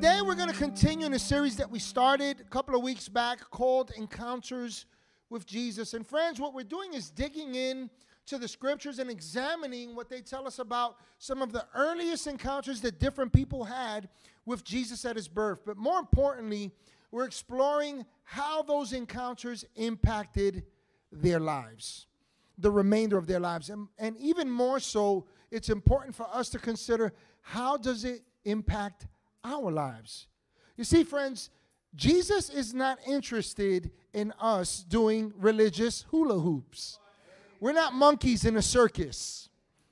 today 0.00 0.20
we're 0.24 0.36
going 0.36 0.48
to 0.48 0.54
continue 0.54 1.06
in 1.06 1.14
a 1.14 1.18
series 1.18 1.56
that 1.56 1.68
we 1.68 1.80
started 1.80 2.40
a 2.40 2.44
couple 2.44 2.76
of 2.76 2.84
weeks 2.84 3.08
back 3.08 3.40
called 3.50 3.90
Encounters 3.96 4.86
with 5.28 5.44
Jesus. 5.44 5.92
And 5.92 6.06
friends, 6.06 6.38
what 6.38 6.54
we're 6.54 6.62
doing 6.62 6.94
is 6.94 7.10
digging 7.10 7.56
in 7.56 7.90
to 8.26 8.38
the 8.38 8.46
scriptures 8.46 9.00
and 9.00 9.10
examining 9.10 9.96
what 9.96 10.08
they 10.08 10.20
tell 10.20 10.46
us 10.46 10.60
about 10.60 10.98
some 11.18 11.42
of 11.42 11.50
the 11.50 11.66
earliest 11.74 12.28
encounters 12.28 12.80
that 12.82 13.00
different 13.00 13.32
people 13.32 13.64
had 13.64 14.08
with 14.46 14.62
Jesus 14.62 15.04
at 15.04 15.16
his 15.16 15.26
birth. 15.26 15.62
But 15.66 15.76
more 15.76 15.98
importantly, 15.98 16.70
we're 17.10 17.26
exploring 17.26 18.06
how 18.22 18.62
those 18.62 18.92
encounters 18.92 19.64
impacted 19.74 20.62
their 21.10 21.40
lives, 21.40 22.06
the 22.56 22.70
remainder 22.70 23.18
of 23.18 23.26
their 23.26 23.40
lives. 23.40 23.68
And, 23.68 23.88
and 23.98 24.16
even 24.18 24.48
more 24.48 24.78
so, 24.78 25.26
it's 25.50 25.70
important 25.70 26.14
for 26.14 26.28
us 26.32 26.50
to 26.50 26.60
consider 26.60 27.12
how 27.40 27.76
does 27.76 28.04
it 28.04 28.22
impact 28.44 29.08
our 29.44 29.70
lives. 29.70 30.26
You 30.76 30.84
see, 30.84 31.04
friends, 31.04 31.50
Jesus 31.94 32.50
is 32.50 32.74
not 32.74 32.98
interested 33.06 33.90
in 34.12 34.32
us 34.40 34.84
doing 34.84 35.32
religious 35.36 36.02
hula 36.10 36.38
hoops. 36.38 36.98
We're 37.60 37.72
not 37.72 37.94
monkeys 37.94 38.44
in 38.44 38.56
a 38.56 38.62
circus, 38.62 39.48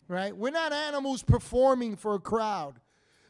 right? 0.09 0.37
We're 0.37 0.51
not 0.51 0.73
animals 0.73 1.23
performing 1.23 1.97
for 1.97 2.15
a 2.15 2.21
crowd. 2.21 2.81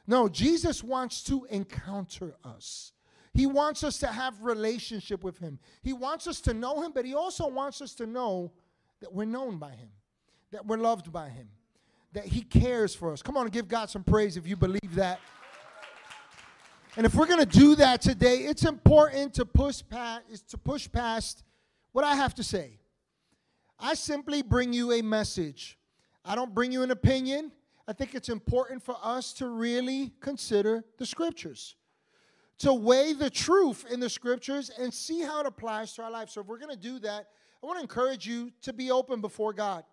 No, 0.06 0.28
Jesus 0.28 0.84
wants 0.84 1.22
to 1.24 1.46
encounter 1.50 2.34
us. 2.44 2.92
He 3.32 3.46
wants 3.46 3.84
us 3.84 3.98
to 3.98 4.06
have 4.06 4.40
relationship 4.42 5.22
with 5.22 5.38
him. 5.38 5.58
He 5.82 5.92
wants 5.92 6.26
us 6.26 6.40
to 6.42 6.54
know 6.54 6.82
him, 6.82 6.92
but 6.92 7.04
he 7.04 7.14
also 7.14 7.48
wants 7.48 7.82
us 7.82 7.94
to 7.96 8.06
know 8.06 8.52
that 9.00 9.12
we're 9.12 9.26
known 9.26 9.58
by 9.58 9.72
him, 9.72 9.90
that 10.52 10.66
we're 10.66 10.78
loved 10.78 11.12
by 11.12 11.28
him, 11.28 11.48
that 12.12 12.24
he 12.24 12.40
cares 12.42 12.94
for 12.94 13.12
us. 13.12 13.22
Come 13.22 13.36
on 13.36 13.48
give 13.48 13.68
God 13.68 13.90
some 13.90 14.04
praise 14.04 14.36
if 14.36 14.46
you 14.46 14.56
believe 14.56 14.94
that. 14.94 15.20
And 16.96 17.04
if 17.04 17.14
we're 17.14 17.26
going 17.26 17.44
to 17.44 17.58
do 17.58 17.74
that 17.74 18.00
today, 18.00 18.38
it's 18.38 18.64
important 18.64 19.34
to 19.34 19.44
push 19.44 19.82
past 19.86 20.22
is 20.30 20.40
to 20.42 20.56
push 20.56 20.90
past 20.90 21.44
what 21.92 22.04
I 22.04 22.14
have 22.14 22.34
to 22.36 22.42
say. 22.42 22.78
I 23.78 23.92
simply 23.92 24.40
bring 24.40 24.72
you 24.72 24.92
a 24.92 25.02
message. 25.02 25.78
I 26.24 26.34
don't 26.34 26.54
bring 26.54 26.72
you 26.72 26.82
an 26.82 26.90
opinion. 26.90 27.52
I 27.86 27.92
think 27.92 28.14
it's 28.14 28.30
important 28.30 28.82
for 28.82 28.96
us 29.02 29.34
to 29.34 29.48
really 29.48 30.12
consider 30.20 30.84
the 30.96 31.04
scriptures, 31.04 31.76
to 32.58 32.72
weigh 32.72 33.12
the 33.12 33.28
truth 33.28 33.84
in 33.92 34.00
the 34.00 34.08
scriptures 34.08 34.70
and 34.70 34.92
see 34.92 35.20
how 35.20 35.40
it 35.40 35.46
applies 35.46 35.92
to 35.94 36.02
our 36.02 36.10
life. 36.10 36.30
So, 36.30 36.40
if 36.40 36.46
we're 36.46 36.58
going 36.58 36.74
to 36.74 36.82
do 36.82 36.98
that, 37.00 37.26
I 37.62 37.66
want 37.66 37.78
to 37.78 37.82
encourage 37.82 38.26
you 38.26 38.50
to 38.62 38.72
be 38.72 38.90
open 38.90 39.20
before 39.20 39.52
God, 39.52 39.84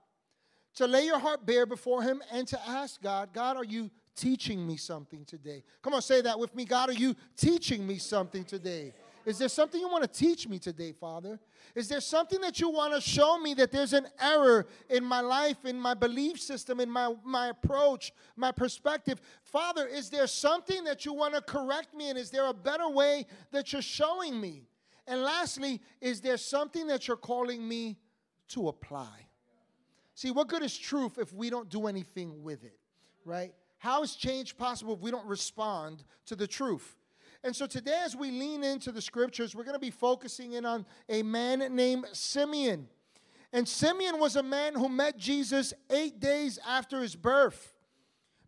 to 0.75 0.87
lay 0.87 1.05
your 1.05 1.19
heart 1.19 1.45
bare 1.45 1.65
before 1.65 2.01
Him, 2.01 2.23
and 2.31 2.47
to 2.47 2.59
ask 2.67 3.01
God, 3.01 3.33
God, 3.33 3.57
are 3.57 3.65
you 3.65 3.91
teaching 4.15 4.65
me 4.65 4.77
something 4.77 5.25
today? 5.25 5.63
Come 5.81 5.93
on, 5.93 6.01
say 6.01 6.21
that 6.21 6.37
with 6.37 6.55
me. 6.55 6.65
God, 6.65 6.89
are 6.89 6.93
you 6.93 7.15
teaching 7.35 7.85
me 7.85 7.97
something 7.97 8.43
today? 8.43 8.93
Is 9.25 9.37
there 9.37 9.47
something 9.47 9.79
you 9.79 9.87
want 9.87 10.03
to 10.03 10.19
teach 10.19 10.49
me 10.49 10.59
today, 10.59 10.91
Father? 10.91 11.39
Is 11.75 11.87
there 11.87 12.01
something 12.01 12.41
that 12.41 12.59
you 12.59 12.69
want 12.69 12.93
to 12.93 12.99
show 12.99 13.37
me 13.37 13.53
that 13.53 13.71
there's 13.71 13.93
an 13.93 14.07
error 14.19 14.67
in 14.89 15.03
my 15.03 15.21
life, 15.21 15.63
in 15.63 15.79
my 15.79 15.93
belief 15.93 16.41
system, 16.41 16.81
in 16.81 16.89
my, 16.89 17.13
my 17.23 17.47
approach, 17.47 18.11
my 18.35 18.51
perspective? 18.51 19.21
Father, 19.43 19.87
is 19.87 20.09
there 20.09 20.27
something 20.27 20.83
that 20.83 21.05
you 21.05 21.13
want 21.13 21.35
to 21.35 21.41
correct 21.41 21.93
me 21.93 22.09
in? 22.09 22.17
Is 22.17 22.31
there 22.31 22.47
a 22.47 22.53
better 22.53 22.89
way 22.89 23.25
that 23.51 23.71
you're 23.71 23.81
showing 23.81 24.39
me? 24.39 24.63
And 25.07 25.21
lastly, 25.21 25.81
is 26.01 26.19
there 26.19 26.37
something 26.37 26.87
that 26.87 27.07
you're 27.07 27.17
calling 27.17 27.65
me 27.65 27.97
to 28.49 28.67
apply? 28.67 29.27
See, 30.15 30.31
what 30.31 30.47
good 30.47 30.63
is 30.63 30.77
truth 30.77 31.17
if 31.17 31.33
we 31.33 31.49
don't 31.49 31.69
do 31.69 31.87
anything 31.87 32.43
with 32.43 32.63
it, 32.63 32.77
right? 33.25 33.53
How 33.83 34.01
is 34.01 34.15
change 34.15 34.55
possible 34.55 34.93
if 34.93 35.01
we 35.01 35.11
don't 35.11 35.27
respond 35.27 36.05
to 36.27 36.37
the 36.37 36.47
truth? 36.47 36.95
And 37.43 37.53
so 37.53 37.67
today, 37.67 37.99
as 38.05 38.15
we 38.15 38.31
lean 38.31 38.63
into 38.63 38.93
the 38.93 39.01
scriptures, 39.01 39.53
we're 39.53 39.65
going 39.65 39.75
to 39.75 39.79
be 39.79 39.89
focusing 39.89 40.53
in 40.53 40.65
on 40.65 40.85
a 41.09 41.21
man 41.21 41.59
named 41.75 42.05
Simeon. 42.13 42.87
And 43.51 43.67
Simeon 43.67 44.21
was 44.21 44.37
a 44.37 44.41
man 44.41 44.73
who 44.73 44.87
met 44.87 45.17
Jesus 45.17 45.73
eight 45.89 46.21
days 46.21 46.57
after 46.65 47.01
his 47.01 47.13
birth. 47.13 47.73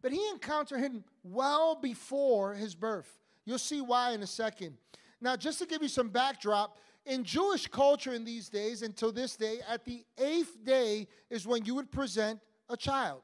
But 0.01 0.13
he 0.13 0.25
encountered 0.29 0.79
him 0.79 1.03
well 1.21 1.75
before 1.75 2.53
his 2.53 2.73
birth. 2.73 3.19
You'll 3.43 3.57
see 3.57 3.81
why 3.81 4.13
in 4.13 4.23
a 4.23 4.27
second. 4.27 4.77
Now, 5.19 5.35
just 5.35 5.59
to 5.59 5.65
give 5.65 5.81
you 5.81 5.89
some 5.89 6.07
backdrop, 6.07 6.77
in 7.05 7.25
Jewish 7.25 7.67
culture 7.67 8.13
in 8.13 8.23
these 8.23 8.47
days, 8.47 8.83
until 8.83 9.11
this 9.11 9.35
day, 9.35 9.59
at 9.67 9.83
the 9.83 10.05
eighth 10.17 10.63
day 10.63 11.09
is 11.29 11.45
when 11.45 11.65
you 11.65 11.75
would 11.75 11.91
present 11.91 12.39
a 12.69 12.77
child. 12.77 13.23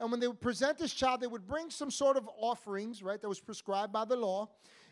And 0.00 0.10
when 0.10 0.18
they 0.18 0.26
would 0.26 0.40
present 0.40 0.78
this 0.78 0.92
child, 0.92 1.20
they 1.20 1.26
would 1.26 1.46
bring 1.46 1.70
some 1.70 1.90
sort 1.90 2.16
of 2.16 2.28
offerings, 2.38 3.02
right, 3.02 3.20
that 3.20 3.28
was 3.28 3.40
prescribed 3.40 3.92
by 3.92 4.04
the 4.04 4.16
law 4.16 4.48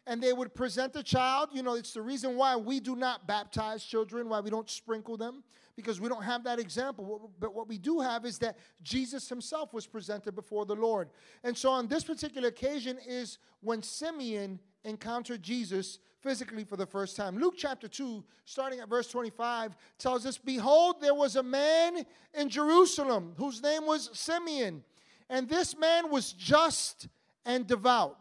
and 0.09 0.23
they 0.23 0.33
would 0.33 0.55
present 0.55 0.95
the 0.95 1.03
child. 1.03 1.51
You 1.53 1.63
know, 1.63 1.75
it's 1.75 1.93
the 1.93 2.01
reason 2.01 2.35
why 2.35 2.57
we 2.57 2.81
do 2.81 2.97
not 2.97 3.27
baptize 3.27 3.85
children, 3.85 4.31
why 4.31 4.41
we 4.41 4.49
don't 4.49 4.69
sprinkle 4.69 5.19
them, 5.19 5.45
because 5.77 6.01
we 6.01 6.09
don't 6.09 6.25
have 6.25 6.43
that 6.45 6.59
example. 6.59 7.31
But 7.39 7.55
what 7.55 7.69
we 7.69 7.77
do 7.77 8.01
have 8.01 8.25
is 8.25 8.39
that 8.39 8.57
Jesus 8.83 9.29
himself 9.29 9.75
was 9.75 9.87
presented 9.87 10.35
before 10.35 10.65
the 10.65 10.75
Lord. 10.75 11.11
And 11.45 11.57
so 11.57 11.71
on 11.71 11.89
this 11.89 12.05
particular 12.05 12.49
occasion 12.49 12.99
is 13.07 13.39
when 13.61 13.83
Simeon 13.83 14.59
encountered 14.83 15.43
Jesus 15.43 15.99
physically 16.21 16.65
for 16.65 16.77
the 16.77 16.87
first 16.87 17.15
time. 17.15 17.37
Luke 17.39 17.55
chapter 17.57 17.87
2, 17.87 18.25
starting 18.47 18.81
at 18.81 18.89
verse 18.89 19.09
25, 19.09 19.77
tells 19.99 20.25
us 20.25 20.39
Behold, 20.39 21.03
there 21.03 21.15
was 21.15 21.37
a 21.37 21.43
man 21.43 22.07
in 22.33 22.49
Jerusalem 22.49 23.35
whose 23.37 23.63
name 23.63 23.85
was 23.85 24.09
Simeon, 24.15 24.83
and 25.29 25.49
this 25.49 25.77
man 25.77 26.11
was 26.11 26.33
just 26.33 27.09
and 27.45 27.67
devout 27.67 28.19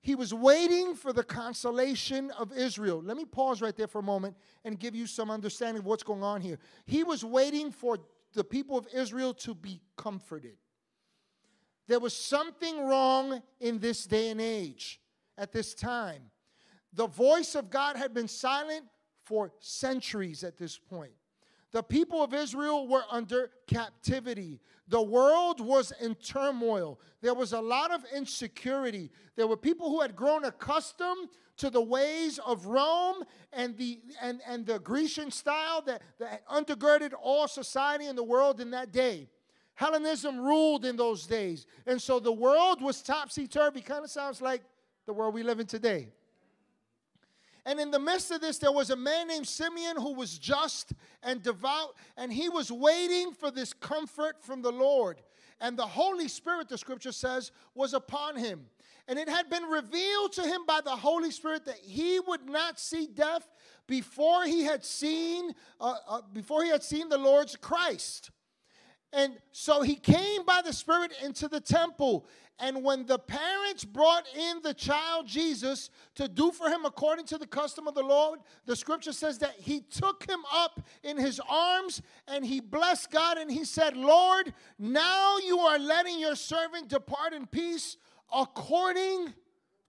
he 0.00 0.14
was 0.14 0.32
waiting 0.32 0.94
for 0.94 1.12
the 1.12 1.24
consolation 1.24 2.30
of 2.30 2.52
Israel. 2.52 3.02
Let 3.04 3.16
me 3.16 3.24
pause 3.24 3.60
right 3.60 3.76
there 3.76 3.88
for 3.88 3.98
a 3.98 4.02
moment 4.02 4.36
and 4.64 4.78
give 4.78 4.94
you 4.94 5.06
some 5.06 5.30
understanding 5.30 5.80
of 5.80 5.86
what's 5.86 6.02
going 6.02 6.22
on 6.22 6.40
here. 6.40 6.58
He 6.86 7.04
was 7.04 7.24
waiting 7.24 7.70
for 7.70 7.98
the 8.32 8.44
people 8.44 8.78
of 8.78 8.86
Israel 8.94 9.34
to 9.34 9.54
be 9.54 9.80
comforted. 9.96 10.56
There 11.88 11.98
was 11.98 12.14
something 12.14 12.86
wrong 12.86 13.42
in 13.60 13.80
this 13.80 14.04
day 14.04 14.30
and 14.30 14.40
age 14.40 15.00
at 15.36 15.52
this 15.52 15.74
time. 15.74 16.22
The 16.92 17.06
voice 17.06 17.54
of 17.54 17.68
God 17.68 17.96
had 17.96 18.14
been 18.14 18.28
silent 18.28 18.84
for 19.24 19.52
centuries 19.58 20.44
at 20.44 20.56
this 20.56 20.78
point. 20.78 21.12
The 21.70 21.82
people 21.82 22.22
of 22.22 22.32
Israel 22.32 22.88
were 22.88 23.04
under 23.10 23.50
captivity. 23.66 24.60
The 24.88 25.02
world 25.02 25.60
was 25.60 25.92
in 26.00 26.14
turmoil. 26.14 26.98
There 27.20 27.34
was 27.34 27.52
a 27.52 27.60
lot 27.60 27.90
of 27.90 28.04
insecurity. 28.14 29.10
There 29.36 29.46
were 29.46 29.56
people 29.56 29.90
who 29.90 30.00
had 30.00 30.16
grown 30.16 30.44
accustomed 30.44 31.28
to 31.58 31.68
the 31.68 31.82
ways 31.82 32.38
of 32.38 32.66
Rome 32.66 33.22
and 33.52 33.76
the, 33.76 34.00
and, 34.22 34.40
and 34.46 34.64
the 34.64 34.78
Grecian 34.78 35.30
style 35.30 35.82
that, 35.82 36.02
that 36.18 36.46
undergirded 36.48 37.12
all 37.20 37.48
society 37.48 38.06
in 38.06 38.16
the 38.16 38.24
world 38.24 38.60
in 38.60 38.70
that 38.70 38.92
day. 38.92 39.28
Hellenism 39.74 40.40
ruled 40.40 40.84
in 40.84 40.96
those 40.96 41.26
days. 41.26 41.66
And 41.86 42.00
so 42.00 42.18
the 42.18 42.32
world 42.32 42.80
was 42.80 43.02
topsy 43.02 43.46
turvy. 43.46 43.80
Kind 43.80 44.04
of 44.04 44.10
sounds 44.10 44.40
like 44.40 44.62
the 45.06 45.12
world 45.12 45.34
we 45.34 45.42
live 45.42 45.60
in 45.60 45.66
today. 45.66 46.08
And 47.68 47.78
in 47.78 47.90
the 47.90 47.98
midst 47.98 48.30
of 48.30 48.40
this, 48.40 48.56
there 48.56 48.72
was 48.72 48.88
a 48.88 48.96
man 48.96 49.28
named 49.28 49.46
Simeon 49.46 49.96
who 49.98 50.14
was 50.14 50.38
just 50.38 50.94
and 51.22 51.42
devout, 51.42 51.96
and 52.16 52.32
he 52.32 52.48
was 52.48 52.72
waiting 52.72 53.34
for 53.34 53.50
this 53.50 53.74
comfort 53.74 54.42
from 54.42 54.62
the 54.62 54.72
Lord. 54.72 55.20
And 55.60 55.78
the 55.78 55.86
Holy 55.86 56.28
Spirit, 56.28 56.70
the 56.70 56.78
scripture 56.78 57.12
says, 57.12 57.52
was 57.74 57.92
upon 57.92 58.38
him. 58.38 58.64
And 59.06 59.18
it 59.18 59.28
had 59.28 59.50
been 59.50 59.64
revealed 59.64 60.32
to 60.32 60.44
him 60.44 60.64
by 60.66 60.80
the 60.82 60.96
Holy 60.96 61.30
Spirit 61.30 61.66
that 61.66 61.76
he 61.82 62.18
would 62.20 62.48
not 62.48 62.80
see 62.80 63.06
death 63.06 63.46
before 63.86 64.46
he 64.46 64.64
had 64.64 64.82
seen 64.82 65.52
uh, 65.78 65.96
uh, 66.08 66.20
before 66.32 66.64
he 66.64 66.70
had 66.70 66.82
seen 66.82 67.10
the 67.10 67.18
Lord's 67.18 67.54
Christ. 67.54 68.30
And 69.12 69.38
so 69.52 69.82
he 69.82 69.94
came 69.94 70.44
by 70.44 70.60
the 70.62 70.72
Spirit 70.72 71.12
into 71.22 71.48
the 71.48 71.60
temple. 71.60 72.26
And 72.60 72.82
when 72.82 73.06
the 73.06 73.18
parents 73.18 73.84
brought 73.84 74.26
in 74.36 74.60
the 74.62 74.74
child 74.74 75.26
Jesus 75.26 75.90
to 76.16 76.26
do 76.26 76.50
for 76.50 76.68
him 76.68 76.84
according 76.84 77.24
to 77.26 77.38
the 77.38 77.46
custom 77.46 77.86
of 77.86 77.94
the 77.94 78.02
Lord, 78.02 78.40
the 78.66 78.74
scripture 78.74 79.12
says 79.12 79.38
that 79.38 79.54
he 79.58 79.80
took 79.80 80.28
him 80.28 80.40
up 80.52 80.80
in 81.04 81.16
his 81.16 81.40
arms 81.48 82.02
and 82.26 82.44
he 82.44 82.60
blessed 82.60 83.12
God 83.12 83.38
and 83.38 83.50
he 83.50 83.64
said, 83.64 83.96
Lord, 83.96 84.52
now 84.78 85.38
you 85.38 85.60
are 85.60 85.78
letting 85.78 86.18
your 86.18 86.34
servant 86.34 86.88
depart 86.88 87.32
in 87.32 87.46
peace 87.46 87.96
according 88.34 89.32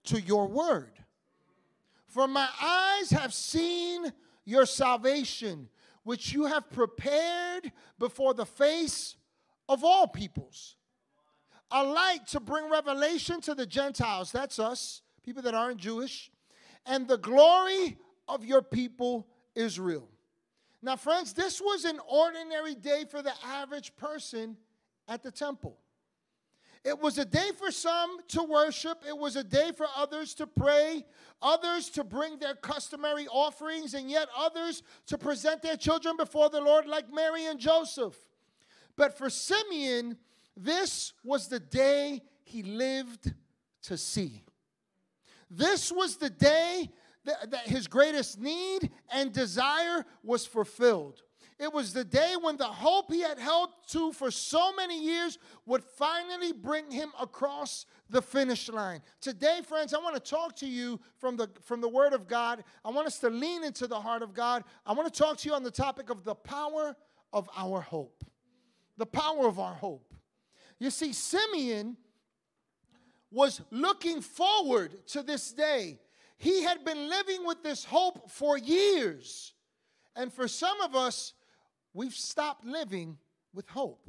to 0.04 0.20
your 0.20 0.46
word. 0.46 0.92
For 2.06 2.28
my 2.28 2.48
eyes 2.62 3.10
have 3.10 3.34
seen 3.34 4.12
your 4.44 4.64
salvation 4.64 5.68
which 6.04 6.32
you 6.32 6.46
have 6.46 6.70
prepared 6.70 7.72
before 7.98 8.34
the 8.34 8.46
face 8.46 9.16
of 9.70 9.84
all 9.84 10.08
peoples. 10.08 10.74
A 11.70 11.84
light 11.84 12.26
to 12.26 12.40
bring 12.40 12.68
revelation 12.68 13.40
to 13.42 13.54
the 13.54 13.64
Gentiles, 13.64 14.32
that's 14.32 14.58
us, 14.58 15.00
people 15.22 15.42
that 15.44 15.54
aren't 15.54 15.78
Jewish, 15.78 16.28
and 16.84 17.06
the 17.06 17.16
glory 17.16 17.96
of 18.26 18.44
your 18.44 18.62
people, 18.62 19.28
Israel. 19.54 20.08
Now, 20.82 20.96
friends, 20.96 21.32
this 21.32 21.60
was 21.60 21.84
an 21.84 22.00
ordinary 22.08 22.74
day 22.74 23.04
for 23.08 23.22
the 23.22 23.32
average 23.44 23.94
person 23.96 24.56
at 25.06 25.22
the 25.22 25.30
temple. 25.30 25.78
It 26.82 26.98
was 26.98 27.18
a 27.18 27.24
day 27.24 27.50
for 27.56 27.70
some 27.70 28.18
to 28.28 28.42
worship. 28.42 29.04
It 29.06 29.16
was 29.16 29.36
a 29.36 29.44
day 29.44 29.70
for 29.76 29.86
others 29.96 30.34
to 30.36 30.48
pray, 30.48 31.04
others 31.40 31.90
to 31.90 32.02
bring 32.02 32.38
their 32.38 32.54
customary 32.54 33.28
offerings, 33.28 33.94
and 33.94 34.10
yet 34.10 34.26
others 34.36 34.82
to 35.06 35.18
present 35.18 35.62
their 35.62 35.76
children 35.76 36.16
before 36.16 36.50
the 36.50 36.60
Lord, 36.60 36.86
like 36.86 37.12
Mary 37.12 37.46
and 37.46 37.60
Joseph. 37.60 38.16
But 38.96 39.16
for 39.16 39.30
Simeon, 39.30 40.16
this 40.56 41.12
was 41.24 41.48
the 41.48 41.60
day 41.60 42.22
he 42.42 42.62
lived 42.62 43.32
to 43.82 43.96
see. 43.96 44.44
This 45.50 45.90
was 45.90 46.16
the 46.16 46.30
day 46.30 46.90
that, 47.24 47.50
that 47.50 47.66
his 47.66 47.86
greatest 47.86 48.40
need 48.40 48.90
and 49.12 49.32
desire 49.32 50.04
was 50.22 50.46
fulfilled. 50.46 51.22
It 51.58 51.74
was 51.74 51.92
the 51.92 52.04
day 52.04 52.36
when 52.40 52.56
the 52.56 52.64
hope 52.64 53.12
he 53.12 53.20
had 53.20 53.38
held 53.38 53.68
to 53.88 54.12
for 54.12 54.30
so 54.30 54.72
many 54.72 54.98
years 54.98 55.38
would 55.66 55.84
finally 55.84 56.52
bring 56.52 56.90
him 56.90 57.10
across 57.20 57.84
the 58.08 58.22
finish 58.22 58.70
line. 58.70 59.02
Today, 59.20 59.60
friends, 59.62 59.92
I 59.92 59.98
want 59.98 60.14
to 60.14 60.30
talk 60.30 60.56
to 60.56 60.66
you 60.66 60.98
from 61.18 61.36
the, 61.36 61.50
from 61.62 61.82
the 61.82 61.88
Word 61.88 62.14
of 62.14 62.26
God. 62.26 62.64
I 62.82 62.90
want 62.90 63.06
us 63.06 63.18
to 63.18 63.28
lean 63.28 63.62
into 63.62 63.86
the 63.86 64.00
heart 64.00 64.22
of 64.22 64.32
God. 64.32 64.64
I 64.86 64.94
want 64.94 65.12
to 65.12 65.18
talk 65.22 65.36
to 65.38 65.48
you 65.50 65.54
on 65.54 65.62
the 65.62 65.70
topic 65.70 66.08
of 66.08 66.24
the 66.24 66.34
power 66.34 66.96
of 67.30 67.46
our 67.54 67.82
hope. 67.82 68.24
The 69.00 69.06
power 69.06 69.48
of 69.48 69.58
our 69.58 69.72
hope. 69.72 70.12
You 70.78 70.90
see, 70.90 71.14
Simeon 71.14 71.96
was 73.30 73.62
looking 73.70 74.20
forward 74.20 75.06
to 75.06 75.22
this 75.22 75.52
day. 75.52 75.98
He 76.36 76.62
had 76.64 76.84
been 76.84 77.08
living 77.08 77.46
with 77.46 77.62
this 77.62 77.82
hope 77.82 78.30
for 78.30 78.58
years. 78.58 79.54
And 80.14 80.30
for 80.30 80.46
some 80.46 80.82
of 80.82 80.94
us, 80.94 81.32
we've 81.94 82.12
stopped 82.12 82.66
living 82.66 83.16
with 83.54 83.66
hope. 83.70 84.06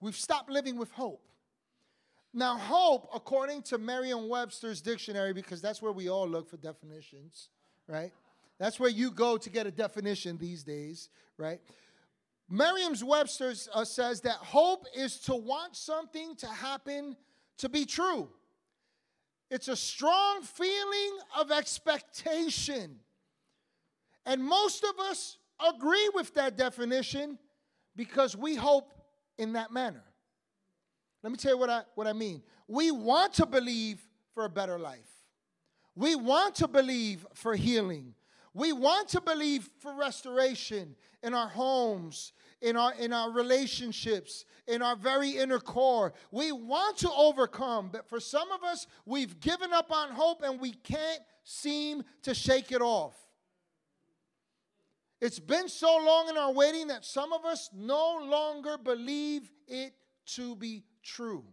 We've 0.00 0.16
stopped 0.16 0.50
living 0.50 0.76
with 0.76 0.90
hope. 0.90 1.22
Now, 2.32 2.56
hope, 2.56 3.10
according 3.14 3.62
to 3.62 3.78
Merriam 3.78 4.28
Webster's 4.28 4.80
dictionary, 4.80 5.32
because 5.32 5.62
that's 5.62 5.80
where 5.80 5.92
we 5.92 6.10
all 6.10 6.28
look 6.28 6.50
for 6.50 6.56
definitions, 6.56 7.50
right? 7.86 8.12
That's 8.58 8.80
where 8.80 8.90
you 8.90 9.12
go 9.12 9.36
to 9.36 9.50
get 9.50 9.68
a 9.68 9.70
definition 9.70 10.36
these 10.36 10.64
days, 10.64 11.10
right? 11.38 11.60
Merriam 12.48 12.94
Webster 13.02 13.54
uh, 13.72 13.84
says 13.84 14.20
that 14.22 14.36
hope 14.36 14.86
is 14.96 15.18
to 15.20 15.34
want 15.34 15.76
something 15.76 16.36
to 16.36 16.46
happen 16.46 17.16
to 17.58 17.68
be 17.68 17.84
true. 17.84 18.28
It's 19.50 19.68
a 19.68 19.76
strong 19.76 20.42
feeling 20.42 21.18
of 21.38 21.50
expectation. 21.50 22.96
And 24.26 24.42
most 24.42 24.84
of 24.84 24.98
us 24.98 25.38
agree 25.74 26.10
with 26.14 26.34
that 26.34 26.56
definition 26.56 27.38
because 27.96 28.36
we 28.36 28.56
hope 28.56 28.92
in 29.38 29.52
that 29.52 29.72
manner. 29.72 30.02
Let 31.22 31.30
me 31.30 31.36
tell 31.36 31.52
you 31.52 31.58
what 31.58 31.70
I, 31.70 31.82
what 31.94 32.06
I 32.06 32.12
mean. 32.12 32.42
We 32.68 32.90
want 32.90 33.34
to 33.34 33.46
believe 33.46 34.00
for 34.34 34.44
a 34.44 34.50
better 34.50 34.78
life, 34.78 35.08
we 35.94 36.16
want 36.16 36.56
to 36.56 36.68
believe 36.68 37.24
for 37.34 37.54
healing, 37.54 38.14
we 38.54 38.72
want 38.72 39.08
to 39.08 39.20
believe 39.20 39.68
for 39.80 39.94
restoration 39.94 40.94
in 41.22 41.34
our 41.34 41.48
homes, 41.48 42.32
in 42.62 42.76
our, 42.76 42.94
in 42.94 43.12
our 43.12 43.30
relationships, 43.32 44.44
in 44.68 44.80
our 44.80 44.94
very 44.94 45.30
inner 45.30 45.58
core. 45.58 46.14
We 46.30 46.52
want 46.52 46.98
to 46.98 47.10
overcome, 47.10 47.90
but 47.92 48.08
for 48.08 48.20
some 48.20 48.52
of 48.52 48.62
us, 48.62 48.86
we've 49.04 49.40
given 49.40 49.72
up 49.72 49.90
on 49.90 50.10
hope 50.10 50.42
and 50.42 50.60
we 50.60 50.72
can't 50.72 51.20
seem 51.42 52.04
to 52.22 52.32
shake 52.32 52.70
it 52.70 52.80
off. 52.80 53.14
It's 55.20 55.40
been 55.40 55.68
so 55.68 55.96
long 55.96 56.28
in 56.28 56.36
our 56.36 56.52
waiting 56.52 56.88
that 56.88 57.04
some 57.04 57.32
of 57.32 57.44
us 57.44 57.70
no 57.74 58.20
longer 58.24 58.78
believe 58.78 59.50
it 59.66 59.94
to 60.26 60.54
be 60.54 60.84
true. 61.02 61.44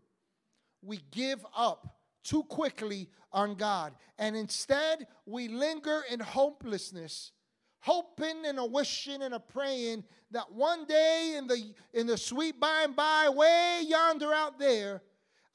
We 0.83 0.99
give 1.11 1.43
up 1.55 2.00
too 2.23 2.43
quickly 2.43 3.09
on 3.31 3.55
God, 3.55 3.93
and 4.17 4.35
instead 4.35 5.07
we 5.25 5.47
linger 5.47 6.01
in 6.09 6.19
hopelessness, 6.19 7.31
hoping 7.79 8.45
and 8.45 8.59
a 8.59 8.65
wishing 8.65 9.21
and 9.21 9.33
a 9.33 9.39
praying 9.39 10.03
that 10.31 10.51
one 10.51 10.85
day 10.85 11.35
in 11.37 11.47
the 11.47 11.73
in 11.93 12.07
the 12.07 12.17
sweet 12.17 12.59
by 12.59 12.83
and 12.83 12.95
by, 12.95 13.29
way 13.29 13.81
yonder 13.85 14.33
out 14.33 14.59
there, 14.59 15.01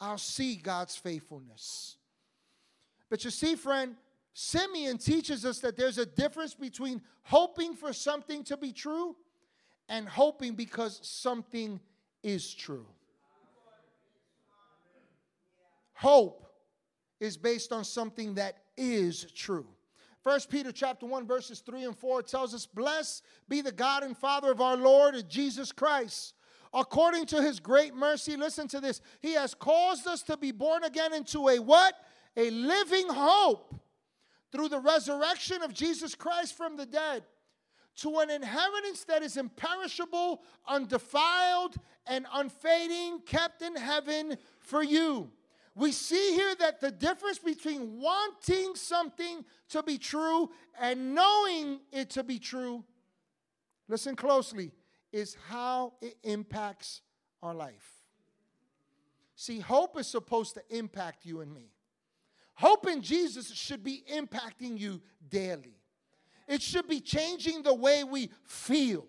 I'll 0.01 0.19
see 0.19 0.57
God's 0.57 0.97
faithfulness. 0.97 1.97
But 3.09 3.25
you 3.25 3.31
see, 3.31 3.55
friend, 3.55 3.97
Simeon 4.33 4.99
teaches 4.99 5.45
us 5.45 5.61
that 5.61 5.77
there's 5.77 5.99
a 5.99 6.07
difference 6.07 6.55
between 6.55 7.01
hoping 7.23 7.75
for 7.75 7.93
something 7.93 8.45
to 8.45 8.57
be 8.57 8.73
true 8.73 9.17
and 9.89 10.09
hoping 10.09 10.55
because 10.55 11.01
something 11.03 11.81
is 12.23 12.53
true. 12.53 12.87
Hope 15.95 16.46
is 17.21 17.37
based 17.37 17.73
on 17.73 17.85
something 17.85 18.35
that 18.35 18.59
is 18.77 19.27
true. 19.35 19.67
First 20.23 20.51
Peter 20.51 20.73
chapter 20.73 21.07
1 21.07 21.27
verses 21.27 21.61
3 21.61 21.85
and 21.85 21.97
4 21.97 22.23
tells 22.23 22.55
us 22.55 22.67
blessed 22.67 23.23
be 23.49 23.61
the 23.61 23.73
God 23.73 24.03
and 24.03 24.17
Father 24.17 24.51
of 24.51 24.61
our 24.61 24.77
Lord 24.77 25.29
Jesus 25.29 25.71
Christ 25.71 26.35
according 26.75 27.27
to 27.27 27.41
his 27.41 27.61
great 27.61 27.95
mercy 27.95 28.37
listen 28.37 28.67
to 28.69 28.81
this 28.81 29.01
he 29.21 29.35
has 29.35 29.55
caused 29.55 30.05
us 30.09 30.25
to 30.25 30.37
be 30.37 30.51
born 30.51 30.83
again 30.83 31.15
into 31.15 31.49
a 31.49 31.61
what 31.61 31.95
a 32.37 32.51
living 32.51 33.07
hope 33.09 33.73
through 34.51 34.69
the 34.69 34.81
resurrection 34.81 35.63
of 35.63 35.73
Jesus 35.73 36.17
Christ 36.17 36.57
from 36.57 36.77
the 36.77 36.87
dead 36.87 37.23
to 37.97 38.19
an 38.19 38.31
inheritance 38.31 39.05
that 39.05 39.23
is 39.23 39.37
imperishable, 39.37 40.43
undefiled, 40.69 41.77
and 42.07 42.27
unfading, 42.35 43.21
kept 43.25 43.63
in 43.63 43.75
heaven 43.75 44.37
for 44.61 44.83
you. 44.83 45.31
We 45.77 45.93
see 45.93 46.35
here 46.35 46.55
that 46.61 46.81
the 46.81 46.91
difference 46.91 47.39
between 47.39 48.01
wanting 48.01 48.75
something 48.77 49.45
to 49.69 49.83
be 49.83 49.99
true 49.99 50.51
and 50.81 51.15
knowing 51.15 51.81
it 51.93 52.09
to 52.11 52.25
be 52.25 52.39
true, 52.39 52.83
listen 53.87 54.17
closely, 54.17 54.73
is 55.13 55.37
how 55.49 55.93
it 56.01 56.17
impacts 56.23 57.03
our 57.43 57.55
life. 57.55 57.93
See, 59.35 59.61
hope 59.61 60.01
is 60.01 60.07
supposed 60.07 60.55
to 60.55 60.63
impact 60.71 61.27
you 61.27 61.43
and 61.43 61.53
me. 61.53 61.69
Hope 62.55 62.87
in 62.87 63.03
Jesus 63.03 63.53
should 63.53 63.85
be 63.85 64.03
impacting 64.11 64.79
you 64.79 65.03
daily. 65.29 65.77
It 66.49 66.63
should 66.63 66.89
be 66.89 67.01
changing 67.01 67.63
the 67.63 67.75
way 67.75 68.03
we 68.03 68.31
feel. 68.45 69.07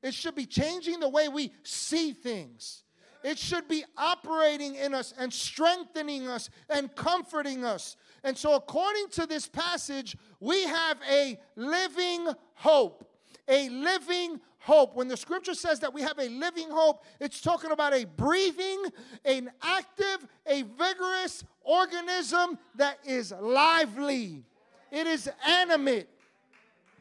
It 0.00 0.14
should 0.14 0.36
be 0.36 0.46
changing 0.46 1.00
the 1.00 1.08
way 1.08 1.26
we 1.26 1.52
see 1.64 2.12
things. 2.12 2.84
It 3.24 3.38
should 3.38 3.66
be 3.68 3.84
operating 3.96 4.74
in 4.74 4.92
us 4.92 5.14
and 5.18 5.32
strengthening 5.32 6.28
us 6.28 6.50
and 6.68 6.94
comforting 6.94 7.64
us. 7.64 7.96
And 8.22 8.36
so, 8.36 8.54
according 8.54 9.08
to 9.12 9.26
this 9.26 9.48
passage, 9.48 10.14
we 10.40 10.64
have 10.64 10.98
a 11.10 11.40
living 11.56 12.28
hope. 12.52 13.10
A 13.48 13.70
living 13.70 14.40
hope. 14.58 14.94
When 14.94 15.08
the 15.08 15.16
scripture 15.16 15.54
says 15.54 15.80
that 15.80 15.94
we 15.94 16.02
have 16.02 16.18
a 16.18 16.28
living 16.28 16.68
hope, 16.68 17.02
it's 17.18 17.40
talking 17.40 17.70
about 17.70 17.94
a 17.94 18.04
breathing, 18.04 18.84
an 19.24 19.50
active, 19.62 20.26
a 20.46 20.62
vigorous 20.62 21.44
organism 21.62 22.58
that 22.74 22.98
is 23.06 23.32
lively, 23.40 24.44
it 24.92 25.06
is 25.06 25.30
animate. 25.46 26.08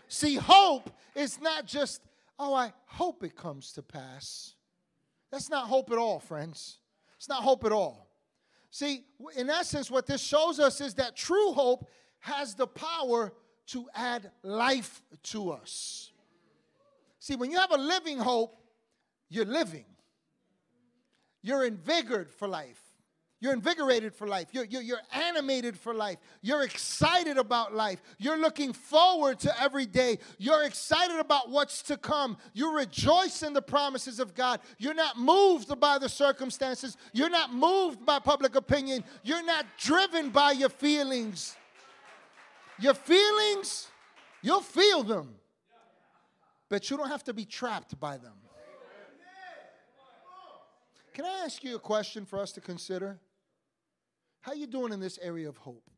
See, 0.07 0.35
hope 0.35 0.89
is 1.15 1.41
not 1.41 1.65
just, 1.65 2.01
oh, 2.39 2.53
I 2.53 2.71
hope 2.85 3.25
it 3.25 3.35
comes 3.35 3.73
to 3.73 3.81
pass. 3.81 4.55
That's 5.33 5.49
not 5.49 5.67
hope 5.67 5.91
at 5.91 5.97
all, 5.97 6.19
friends. 6.19 6.77
It's 7.17 7.27
not 7.27 7.41
hope 7.41 7.65
at 7.65 7.71
all. 7.71 8.07
See, 8.69 9.03
in 9.35 9.49
essence, 9.49 9.89
what 9.89 10.05
this 10.05 10.21
shows 10.21 10.59
us 10.59 10.79
is 10.79 10.93
that 10.93 11.15
true 11.15 11.53
hope 11.53 11.89
has 12.19 12.53
the 12.53 12.67
power 12.67 13.33
to 13.67 13.87
add 13.95 14.29
life 14.43 15.01
to 15.23 15.49
us. 15.49 16.11
See, 17.17 17.35
when 17.35 17.49
you 17.49 17.57
have 17.57 17.71
a 17.71 17.77
living 17.77 18.19
hope, 18.19 18.55
you're 19.27 19.43
living. 19.43 19.85
You're 21.41 21.65
invigorated 21.65 22.31
for 22.31 22.47
life. 22.47 22.82
You're 23.43 23.51
invigorated 23.51 24.15
for 24.15 24.25
life. 24.25 24.47
You're, 24.53 24.63
you're, 24.63 24.81
you're, 24.81 25.01
animated 25.11 25.77
for 25.77 25.93
life. 25.93 26.17
You're 26.41 26.63
excited 26.63 27.37
about 27.37 27.75
life. 27.75 28.01
You're 28.17 28.37
looking 28.37 28.71
forward 28.71 29.37
to 29.41 29.61
every 29.61 29.85
day. 29.85 30.19
You're 30.37 30.63
excited 30.63 31.19
about 31.19 31.49
what's 31.49 31.81
to 31.83 31.97
come. 31.97 32.37
You 32.53 32.73
rejoice 32.73 33.43
in 33.43 33.51
the 33.51 33.61
promises 33.61 34.21
of 34.21 34.33
God. 34.33 34.61
You're 34.77 34.93
not 34.93 35.19
moved 35.19 35.77
by 35.77 35.97
the 35.97 36.07
circumstances. 36.07 36.95
You're 37.11 37.29
not 37.29 37.53
moved 37.53 38.05
by 38.05 38.19
public 38.19 38.55
opinion. 38.55 39.03
You're 39.23 39.43
not 39.43 39.65
driven 39.77 40.29
by 40.29 40.53
your 40.53 40.69
feelings. 40.69 41.57
Your 42.79 42.93
feelings, 42.93 43.89
you'll 44.41 44.61
feel 44.61 45.03
them 45.03 45.35
but 46.73 46.89
you 46.89 46.97
don't 46.97 47.09
have 47.09 47.23
to 47.23 47.35
be 47.35 47.45
trapped 47.45 47.99
by 47.99 48.17
them. 48.17 48.33
Can 51.13 51.23
I 51.23 51.43
ask 51.45 51.63
you 51.63 51.75
a 51.75 51.79
question 51.79 52.25
for 52.25 52.39
us 52.39 52.51
to 52.53 52.61
consider? 52.61 53.19
How 54.43 54.51
you 54.51 54.67
doing 54.67 54.91
in 54.91 54.99
this 54.99 55.17
area 55.21 55.47
of 55.47 55.55
hope? 55.55 55.89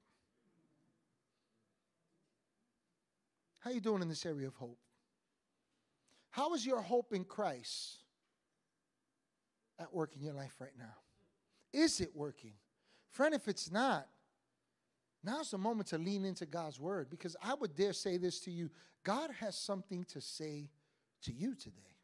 How 3.57 3.71
you 3.71 3.81
doing 3.81 4.03
in 4.03 4.07
this 4.07 4.23
area 4.23 4.45
of 4.45 4.53
hope? 4.53 4.77
How 6.29 6.53
is 6.53 6.63
your 6.63 6.79
hope 6.79 7.11
in 7.11 7.23
Christ 7.23 8.03
at 9.79 9.91
work 9.91 10.15
in 10.15 10.21
your 10.21 10.35
life 10.35 10.53
right 10.59 10.77
now? 10.77 10.93
Is 11.73 11.99
it 11.99 12.11
working? 12.13 12.53
Friend, 13.09 13.33
if 13.33 13.47
it's 13.47 13.71
not, 13.71 14.07
now's 15.23 15.49
the 15.49 15.57
moment 15.57 15.87
to 15.87 15.97
lean 15.97 16.23
into 16.23 16.45
God's 16.45 16.79
word 16.79 17.09
because 17.09 17.35
I 17.41 17.55
would 17.55 17.75
dare 17.75 17.93
say 17.93 18.17
this 18.17 18.39
to 18.41 18.51
you 18.51 18.69
God 19.03 19.31
has 19.39 19.55
something 19.55 20.05
to 20.09 20.21
say 20.21 20.69
to 21.23 21.33
you 21.33 21.55
today, 21.55 21.97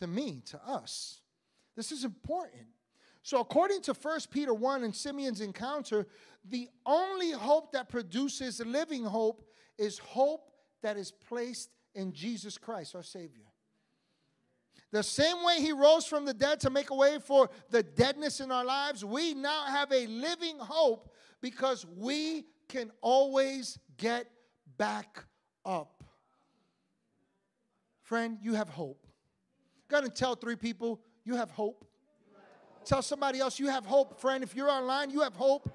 to 0.00 0.08
me, 0.08 0.42
to 0.46 0.60
us. 0.66 1.20
This 1.76 1.92
is 1.92 2.02
important. 2.02 2.66
So, 3.22 3.38
according 3.40 3.82
to 3.82 3.92
1 3.94 4.20
Peter 4.30 4.52
1 4.52 4.82
and 4.82 4.94
Simeon's 4.94 5.40
encounter, 5.40 6.06
the 6.44 6.68
only 6.84 7.30
hope 7.30 7.72
that 7.72 7.88
produces 7.88 8.64
living 8.64 9.04
hope 9.04 9.44
is 9.78 9.98
hope 9.98 10.50
that 10.82 10.96
is 10.96 11.12
placed 11.12 11.70
in 11.94 12.12
Jesus 12.12 12.58
Christ, 12.58 12.96
our 12.96 13.02
Savior. 13.02 13.44
The 14.90 15.02
same 15.02 15.44
way 15.44 15.60
He 15.60 15.72
rose 15.72 16.04
from 16.04 16.24
the 16.24 16.34
dead 16.34 16.60
to 16.60 16.70
make 16.70 16.90
a 16.90 16.94
way 16.94 17.18
for 17.18 17.48
the 17.70 17.82
deadness 17.82 18.40
in 18.40 18.50
our 18.50 18.64
lives, 18.64 19.04
we 19.04 19.34
now 19.34 19.64
have 19.66 19.92
a 19.92 20.06
living 20.06 20.58
hope 20.58 21.14
because 21.40 21.86
we 21.96 22.44
can 22.68 22.90
always 23.00 23.78
get 23.96 24.26
back 24.76 25.24
up. 25.64 26.02
Friend, 28.02 28.36
you 28.42 28.54
have 28.54 28.68
hope. 28.68 29.06
Go 29.88 29.98
and 29.98 30.14
tell 30.14 30.34
three 30.34 30.56
people 30.56 31.00
you 31.24 31.36
have 31.36 31.50
hope. 31.50 31.86
Tell 32.84 33.02
somebody 33.02 33.40
else 33.40 33.58
you 33.58 33.68
have 33.68 33.86
hope, 33.86 34.20
friend. 34.20 34.42
If 34.42 34.54
you're 34.54 34.70
online, 34.70 35.10
you 35.10 35.20
have 35.20 35.34
hope. 35.34 35.70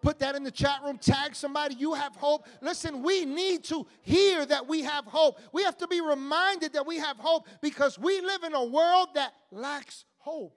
Put 0.00 0.20
that 0.20 0.36
in 0.36 0.44
the 0.44 0.50
chat 0.50 0.80
room. 0.84 0.98
Tag 0.98 1.34
somebody. 1.34 1.74
You 1.74 1.94
have 1.94 2.14
hope. 2.14 2.46
Listen, 2.60 3.02
we 3.02 3.24
need 3.24 3.64
to 3.64 3.86
hear 4.02 4.46
that 4.46 4.68
we 4.68 4.82
have 4.82 5.04
hope. 5.04 5.40
We 5.52 5.64
have 5.64 5.76
to 5.78 5.88
be 5.88 6.00
reminded 6.00 6.72
that 6.74 6.86
we 6.86 6.98
have 6.98 7.16
hope 7.16 7.48
because 7.60 7.98
we 7.98 8.20
live 8.20 8.44
in 8.44 8.54
a 8.54 8.64
world 8.64 9.08
that 9.14 9.32
lacks 9.50 10.04
hope. 10.18 10.56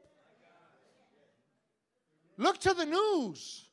Look 2.37 2.59
to 2.59 2.73
the 2.73 2.85
news. 2.85 3.65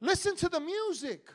Listen 0.00 0.36
to 0.36 0.48
the 0.48 0.60
music. 0.60 1.28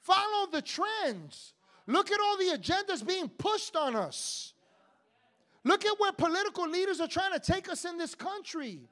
Follow 0.00 0.50
the 0.50 0.62
trends. 0.62 1.54
Look 1.86 2.10
at 2.10 2.20
all 2.20 2.36
the 2.36 2.58
agendas 2.58 3.06
being 3.06 3.28
pushed 3.28 3.76
on 3.76 3.96
us. 3.96 4.54
Look 5.64 5.84
at 5.86 5.98
where 5.98 6.12
political 6.12 6.68
leaders 6.68 7.00
are 7.00 7.08
trying 7.08 7.32
to 7.32 7.40
take 7.40 7.70
us 7.70 7.84
in 7.84 7.96
this 7.96 8.14
country. 8.14 8.88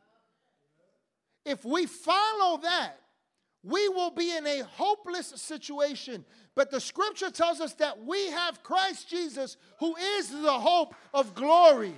If 1.44 1.64
we 1.64 1.86
follow 1.86 2.58
that, 2.62 2.98
we 3.64 3.88
will 3.88 4.10
be 4.10 4.36
in 4.36 4.46
a 4.46 4.60
hopeless 4.60 5.28
situation. 5.36 6.24
But 6.54 6.70
the 6.70 6.80
scripture 6.80 7.30
tells 7.30 7.60
us 7.60 7.74
that 7.74 8.04
we 8.04 8.26
have 8.30 8.62
Christ 8.62 9.08
Jesus, 9.08 9.56
who 9.78 9.96
is 9.96 10.30
the 10.30 10.52
hope 10.52 10.94
of 11.14 11.34
glory. 11.34 11.94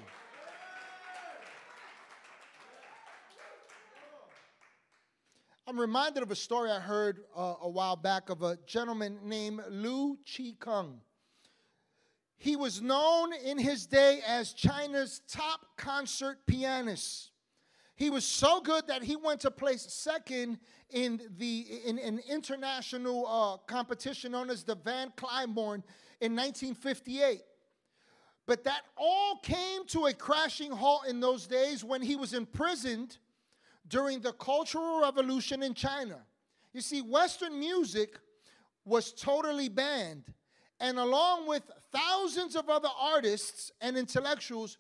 I'm 5.67 5.81
reminded 5.81 6.23
of 6.23 6.31
a 6.31 6.37
story 6.37 6.71
I 6.71 6.79
heard 6.79 7.21
uh, 7.35 7.55
a 7.63 7.69
while 7.69 7.97
back 7.97 8.29
of 8.29 8.43
a 8.43 8.59
gentleman 8.67 9.19
named 9.25 9.63
Lu 9.71 10.19
Chi 10.25 10.55
Kung. 10.61 11.01
He 12.37 12.55
was 12.55 12.83
known 12.83 13.33
in 13.33 13.59
his 13.59 13.87
day 13.87 14.21
as 14.27 14.53
China's 14.53 15.23
top 15.27 15.61
concert 15.79 16.47
pianist. 16.47 17.31
He 17.97 18.11
was 18.11 18.25
so 18.25 18.61
good 18.61 18.87
that 18.89 19.03
he 19.03 19.15
went 19.15 19.41
to 19.41 19.51
place 19.51 19.83
second 19.83 20.59
in 20.91 21.21
the 21.39 21.67
in 21.87 21.99
an 21.99 22.21
international 22.29 23.27
uh, 23.27 23.57
competition 23.73 24.33
known 24.33 24.51
as 24.51 24.65
the 24.65 24.75
Van 24.75 25.13
Cliburn 25.17 25.83
in 26.21 26.35
1958. 26.35 27.43
But 28.47 28.65
that 28.65 28.83
all 28.97 29.37
came 29.43 29.87
to 29.87 30.07
a 30.07 30.13
crashing 30.13 30.71
halt 30.71 31.07
in 31.09 31.21
those 31.21 31.47
days 31.47 31.83
when 31.83 32.03
he 32.03 32.17
was 32.17 32.35
imprisoned 32.35 33.17
during 33.89 34.21
the 34.21 34.33
Cultural 34.33 35.01
Revolution 35.01 35.63
in 35.63 35.73
China. 35.73 36.19
You 36.73 36.81
see, 36.81 37.01
Western 37.01 37.59
music 37.59 38.19
was 38.85 39.13
totally 39.13 39.69
banned, 39.69 40.25
and 40.81 40.99
along 40.99 41.47
with 41.47 41.63
thousands 41.93 42.57
of 42.57 42.69
other 42.69 42.89
artists 43.01 43.73
and 43.81 43.97
intellectuals, 43.97 44.79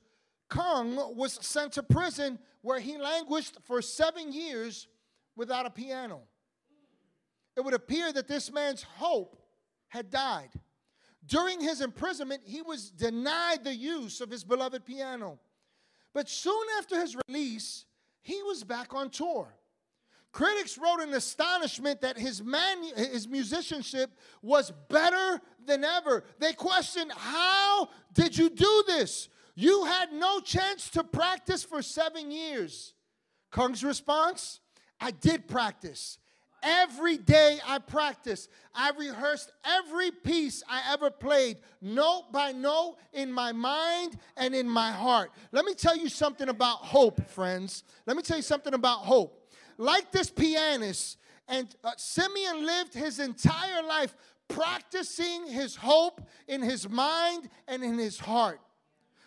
Kung 0.49 1.17
was 1.17 1.39
sent 1.45 1.73
to 1.73 1.83
prison 1.83 2.39
where 2.63 2.81
he 2.81 2.99
languished 2.99 3.59
for 3.65 3.83
seven 3.83 4.33
years 4.33 4.89
without 5.37 5.67
a 5.67 5.71
piano. 5.71 6.23
It 7.57 7.65
would 7.65 7.75
appear 7.75 8.13
that 8.13 8.29
this 8.29 8.53
man's 8.53 8.83
hope 8.83 9.37
had 9.89 10.11
died. 10.11 10.51
During 11.27 11.61
his 11.61 11.81
imprisonment, 11.81 12.43
he 12.45 12.63
was 12.63 12.91
denied 12.91 13.65
the 13.65 13.75
use 13.75 14.21
of 14.21 14.31
his 14.31 14.45
beloved 14.45 14.85
piano. 14.85 15.39
But 16.13 16.29
soon 16.29 16.65
after 16.79 17.01
his 17.01 17.17
release, 17.29 17.87
he 18.21 18.43
was 18.43 18.65
back 18.65 18.95
on 18.95 19.11
tour. 19.11 19.55
Critics 20.33 20.77
wrote 20.79 21.01
in 21.01 21.15
astonishment 21.15 22.01
that 22.01 22.19
his, 22.19 22.43
man, 22.43 22.83
his 22.97 23.29
musicianship 23.29 24.11
was 24.43 24.73
better 24.89 25.41
than 25.65 25.85
ever. 25.85 26.25
They 26.41 26.53
questioned, 26.53 27.13
How 27.13 27.89
did 28.13 28.37
you 28.37 28.51
do 28.51 28.85
this? 28.87 29.29
You 29.55 29.85
had 29.85 30.13
no 30.13 30.41
chance 30.41 30.91
to 30.91 31.05
practice 31.05 31.63
for 31.63 31.83
seven 31.83 32.31
years. 32.31 32.95
Kung's 33.51 33.85
response 33.85 34.61
I 35.01 35.11
did 35.11 35.49
practice. 35.49 36.19
Every 36.63 37.19
day 37.19 37.59
I 37.67 37.79
practiced. 37.79 38.49
I 38.75 38.91
rehearsed 38.99 39.53
every 39.65 40.11
piece 40.11 40.63
I 40.67 40.95
ever 40.95 41.11
played, 41.11 41.59
note 41.83 42.33
by 42.33 42.53
note, 42.53 42.97
in 43.13 43.31
my 43.31 43.53
mind 43.53 44.17
and 44.37 44.55
in 44.55 44.69
my 44.69 44.91
heart. 44.91 45.31
Let 45.53 45.67
me 45.67 45.75
tell 45.75 45.95
you 45.95 46.09
something 46.09 46.49
about 46.49 46.79
hope, 46.79 47.29
friends. 47.29 47.85
Let 48.07 48.17
me 48.17 48.23
tell 48.23 48.39
you 48.39 48.43
something 48.43 48.73
about 48.73 49.01
hope. 49.01 49.53
Like 49.77 50.11
this 50.11 50.31
pianist, 50.31 51.19
and 51.49 51.69
uh, 51.85 51.91
Simeon 51.99 52.65
lived 52.65 52.95
his 52.95 53.19
entire 53.19 53.83
life 53.83 54.17
practicing 54.49 55.47
his 55.47 55.77
hope 55.77 56.23
in 56.49 56.63
his 56.63 56.89
mind 56.89 57.51
and 57.69 57.85
in 57.85 57.99
his 57.99 58.19
heart. 58.19 58.61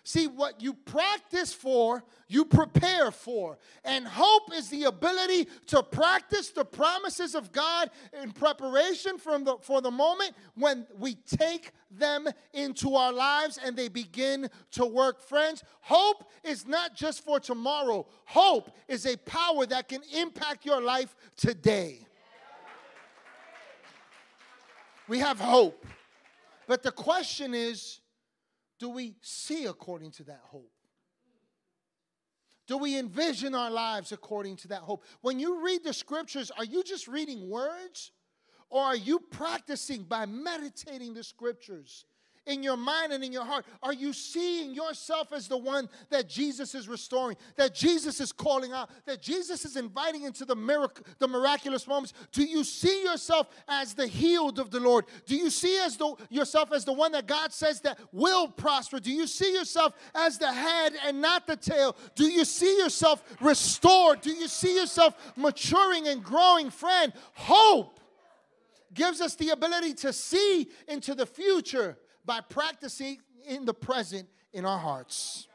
See, 0.08 0.28
what 0.28 0.62
you 0.62 0.74
practice 0.74 1.52
for, 1.52 2.02
you 2.30 2.46
prepare 2.46 3.12
for. 3.12 3.58
And 3.84 4.08
hope 4.08 4.54
is 4.56 4.70
the 4.70 4.86
ability 4.86 5.50
to 5.66 5.84
practice 5.84 6.50
the 6.50 6.64
promises 6.64 7.36
of 7.36 7.52
God 7.52 7.90
in 8.24 8.32
preparation 8.32 9.18
from 9.18 9.44
the, 9.44 9.58
for 9.62 9.82
the 9.82 9.92
moment 9.92 10.32
when 10.56 10.88
we 10.98 11.16
take 11.16 11.74
them 11.92 12.26
into 12.54 12.96
our 12.96 13.12
lives 13.12 13.60
and 13.62 13.76
they 13.76 13.90
begin 13.90 14.50
to 14.72 14.86
work. 14.86 15.20
Friends, 15.20 15.62
hope 15.82 16.32
is 16.42 16.66
not 16.66 16.96
just 16.96 17.26
for 17.26 17.42
tomorrow, 17.42 18.08
hope 18.24 18.72
is 18.88 19.06
a 19.06 19.18
power 19.18 19.66
that 19.66 19.90
can 19.90 20.04
impact 20.16 20.66
your 20.66 20.82
life 20.82 21.14
today. 21.36 22.00
We 25.10 25.20
have 25.20 25.38
hope. 25.38 25.86
But 26.66 26.82
the 26.82 26.94
question 26.94 27.54
is, 27.54 28.00
do 28.80 28.90
we 28.90 29.16
see 29.22 29.66
according 29.66 30.12
to 30.12 30.24
that 30.26 30.42
hope? 30.44 30.72
Do 32.68 32.78
we 32.78 32.98
envision 32.98 33.56
our 33.56 33.72
lives 33.72 34.12
according 34.12 34.58
to 34.58 34.68
that 34.70 34.82
hope? 34.82 35.04
When 35.22 35.40
you 35.40 35.64
read 35.64 35.84
the 35.84 35.94
scriptures, 35.94 36.52
are 36.58 36.66
you 36.66 36.84
just 36.84 37.08
reading 37.08 37.50
words? 37.50 38.12
Or 38.70 38.84
are 38.84 38.96
you 38.96 39.20
practicing 39.20 40.04
by 40.04 40.26
meditating 40.26 41.14
the 41.14 41.24
scriptures? 41.24 42.06
In 42.48 42.64
your 42.64 42.78
mind 42.78 43.14
and 43.14 43.24
in 43.24 43.32
your 43.32 43.46
heart? 43.46 43.66
Are 43.84 43.94
you 43.94 44.14
seeing 44.14 44.74
yourself 44.74 45.32
as 45.34 45.48
the 45.48 45.58
one 45.58 45.88
that 46.10 46.28
Jesus 46.28 46.74
is 46.74 46.88
restoring, 46.88 47.38
that 47.56 47.76
Jesus 47.76 48.20
is 48.20 48.32
calling 48.32 48.72
out, 48.72 48.90
that 49.06 49.22
Jesus 49.22 49.66
is 49.66 49.76
inviting 49.78 50.24
into 50.24 50.46
the 50.46 50.56
miracle, 50.56 51.06
the 51.20 51.28
miraculous 51.28 51.86
moments? 51.88 52.14
Do 52.32 52.44
you 52.44 52.64
see 52.64 53.04
yourself 53.04 53.50
as 53.68 53.94
the 53.94 54.08
healed 54.08 54.60
of 54.60 54.72
the 54.72 54.80
Lord? 54.80 55.06
Do 55.26 55.36
you 55.36 55.50
see 55.50 55.80
as 55.80 55.98
the, 55.98 56.16
yourself 56.30 56.72
as 56.72 56.86
the 56.86 56.94
one 56.94 57.12
that 57.12 57.28
God 57.28 57.54
says 57.54 57.82
that 57.82 58.00
will 58.12 58.48
prosper? 58.48 59.00
Do 59.00 59.12
you 59.12 59.28
see 59.28 59.54
yourself 59.54 59.94
as 60.16 60.38
the 60.38 60.52
head 60.52 60.94
and 61.06 61.22
not 61.22 61.46
the 61.46 61.56
tail? 61.56 61.96
Do 62.16 62.26
you 62.26 62.46
see 62.46 62.78
yourself 62.78 63.24
restored? 63.42 64.22
Do 64.22 64.32
you 64.32 64.48
see 64.48 64.76
yourself 64.76 65.34
maturing 65.36 66.08
and 66.08 66.24
growing? 66.24 66.70
Friend, 66.70 67.12
hope 67.34 68.00
gives 68.94 69.22
us 69.22 69.36
the 69.36 69.50
ability 69.50 69.94
to 69.94 70.14
see 70.14 70.70
into 70.88 71.14
the 71.14 71.26
future 71.26 71.98
by 72.28 72.42
practicing 72.42 73.18
in 73.48 73.66
the 73.66 73.74
present 73.74 74.28
in 74.54 74.66
our 74.66 74.78
hearts. 74.78 75.48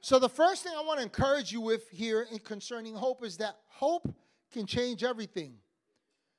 So, 0.00 0.18
the 0.18 0.28
first 0.28 0.62
thing 0.62 0.72
I 0.76 0.82
want 0.82 0.98
to 0.98 1.04
encourage 1.04 1.52
you 1.52 1.60
with 1.60 1.88
here 1.90 2.26
in 2.30 2.38
concerning 2.38 2.94
hope 2.94 3.24
is 3.24 3.36
that 3.38 3.56
hope 3.68 4.08
can 4.52 4.66
change 4.66 5.04
everything, 5.04 5.54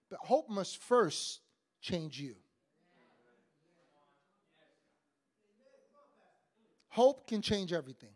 but 0.09 0.19
hope 0.19 0.49
must 0.49 0.77
first 0.77 1.41
change 1.81 2.19
you. 2.19 2.35
Hope 6.89 7.27
can 7.27 7.41
change 7.41 7.73
everything, 7.73 8.13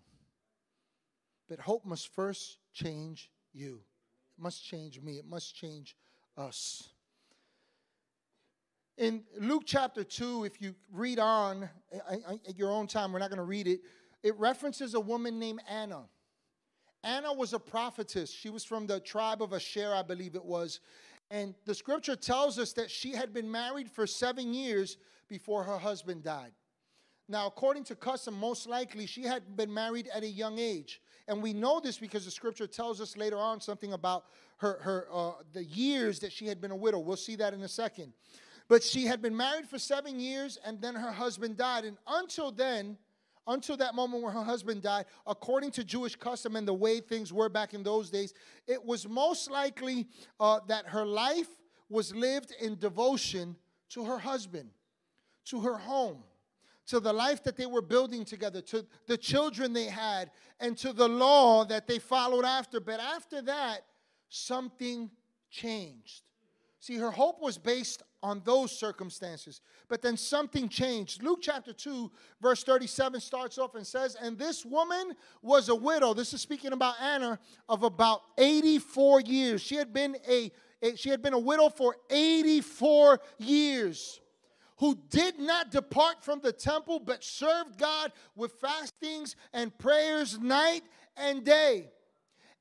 but 1.49 1.59
hope 1.59 1.85
must 1.85 2.13
first 2.13 2.57
change 2.73 3.31
you. 3.53 3.81
It 4.37 4.41
must 4.41 4.63
change 4.63 5.01
me, 5.01 5.17
it 5.17 5.25
must 5.25 5.55
change 5.55 5.95
us. 6.37 6.89
In 8.97 9.21
Luke 9.39 9.61
chapter 9.63 10.03
2, 10.03 10.45
if 10.45 10.59
you 10.59 10.73
read 10.91 11.19
on 11.19 11.69
uh, 11.93 11.97
uh, 12.09 12.15
uh, 12.29 12.37
at 12.49 12.57
your 12.57 12.71
own 12.71 12.87
time, 12.87 13.13
we're 13.13 13.19
not 13.19 13.29
going 13.29 13.37
to 13.37 13.43
read 13.43 13.67
it. 13.67 13.81
it 14.23 14.35
references 14.39 14.95
a 14.95 14.99
woman 14.99 15.37
named 15.37 15.61
Anna. 15.69 16.05
Anna 17.03 17.31
was 17.31 17.53
a 17.53 17.59
prophetess. 17.59 18.31
She 18.31 18.49
was 18.49 18.63
from 18.63 18.87
the 18.87 18.99
tribe 18.99 19.43
of 19.43 19.53
Asher, 19.53 19.93
I 19.93 20.01
believe 20.01 20.33
it 20.33 20.43
was. 20.43 20.79
And 21.29 21.53
the 21.65 21.75
scripture 21.75 22.15
tells 22.15 22.57
us 22.57 22.73
that 22.73 22.89
she 22.89 23.11
had 23.11 23.35
been 23.35 23.51
married 23.51 23.91
for 23.91 24.07
seven 24.07 24.51
years 24.51 24.97
before 25.29 25.63
her 25.63 25.77
husband 25.77 26.23
died. 26.23 26.53
Now, 27.29 27.45
according 27.45 27.83
to 27.85 27.95
custom, 27.95 28.33
most 28.33 28.65
likely 28.65 29.05
she 29.05 29.21
had 29.21 29.55
been 29.55 29.71
married 29.71 30.09
at 30.11 30.23
a 30.23 30.27
young 30.27 30.57
age. 30.57 31.01
And 31.27 31.43
we 31.43 31.53
know 31.53 31.79
this 31.79 31.99
because 31.99 32.25
the 32.25 32.31
scripture 32.31 32.65
tells 32.65 32.99
us 32.99 33.15
later 33.15 33.37
on 33.37 33.61
something 33.61 33.93
about 33.93 34.25
her, 34.57 34.79
her 34.81 35.07
uh, 35.13 35.31
the 35.53 35.65
years 35.65 36.19
that 36.21 36.31
she 36.31 36.47
had 36.47 36.59
been 36.59 36.71
a 36.71 36.75
widow. 36.75 36.97
We'll 36.97 37.15
see 37.15 37.35
that 37.35 37.53
in 37.53 37.61
a 37.61 37.67
second. 37.67 38.13
But 38.67 38.83
she 38.83 39.05
had 39.05 39.21
been 39.21 39.35
married 39.35 39.67
for 39.67 39.79
seven 39.79 40.19
years, 40.19 40.57
and 40.65 40.81
then 40.81 40.95
her 40.95 41.11
husband 41.11 41.57
died. 41.57 41.85
And 41.85 41.97
until 42.07 42.51
then, 42.51 42.97
until 43.47 43.77
that 43.77 43.95
moment 43.95 44.21
where 44.23 44.31
her 44.31 44.43
husband 44.43 44.81
died, 44.81 45.05
according 45.25 45.71
to 45.71 45.83
Jewish 45.83 46.15
custom 46.15 46.55
and 46.57 46.67
the 46.67 46.73
way 46.73 46.99
things 46.99 47.31
were 47.31 47.47
back 47.47 47.73
in 47.73 47.81
those 47.81 48.09
days, 48.09 48.33
it 48.67 48.83
was 48.83 49.07
most 49.07 49.49
likely 49.49 50.07
uh, 50.39 50.59
that 50.67 50.85
her 50.87 51.05
life 51.05 51.47
was 51.89 52.13
lived 52.13 52.53
in 52.59 52.77
devotion 52.77 53.55
to 53.89 54.03
her 54.03 54.17
husband, 54.17 54.69
to 55.45 55.61
her 55.61 55.77
home, 55.77 56.23
to 56.87 56.99
the 56.99 57.13
life 57.13 57.41
that 57.43 57.55
they 57.55 57.65
were 57.65 57.81
building 57.81 58.25
together, 58.25 58.59
to 58.61 58.85
the 59.07 59.17
children 59.17 59.71
they 59.71 59.85
had, 59.85 60.29
and 60.59 60.77
to 60.77 60.91
the 60.91 61.07
law 61.07 61.63
that 61.63 61.87
they 61.87 61.99
followed 61.99 62.43
after. 62.43 62.81
But 62.81 62.99
after 62.99 63.41
that, 63.43 63.85
something 64.27 65.09
changed. 65.49 66.23
See, 66.79 66.97
her 66.97 67.11
hope 67.11 67.41
was 67.41 67.57
based 67.57 68.03
on 68.23 68.41
those 68.45 68.71
circumstances. 68.71 69.61
But 69.87 70.01
then 70.01 70.17
something 70.17 70.69
changed. 70.69 71.23
Luke 71.23 71.39
chapter 71.41 71.73
2, 71.73 72.11
verse 72.41 72.63
37 72.63 73.19
starts 73.19 73.57
off 73.57 73.75
and 73.75 73.85
says, 73.85 74.15
And 74.21 74.37
this 74.37 74.65
woman 74.65 75.13
was 75.41 75.69
a 75.69 75.75
widow. 75.75 76.13
This 76.13 76.33
is 76.33 76.41
speaking 76.41 76.73
about 76.73 76.95
Anna 77.01 77.39
of 77.69 77.83
about 77.83 78.21
84 78.37 79.21
years. 79.21 79.61
She 79.61 79.75
had 79.75 79.93
been 79.93 80.17
a, 80.27 80.51
a 80.81 80.95
she 80.95 81.09
had 81.09 81.21
been 81.21 81.33
a 81.33 81.39
widow 81.39 81.69
for 81.69 81.95
84 82.09 83.19
years. 83.37 84.19
Who 84.79 84.95
did 85.09 85.39
not 85.39 85.71
depart 85.71 86.23
from 86.23 86.39
the 86.39 86.51
temple, 86.51 86.99
but 86.99 87.23
served 87.23 87.79
God 87.79 88.11
with 88.35 88.53
fastings 88.61 89.35
and 89.51 89.75
prayers 89.75 90.37
night 90.39 90.83
and 91.15 91.43
day. 91.43 91.89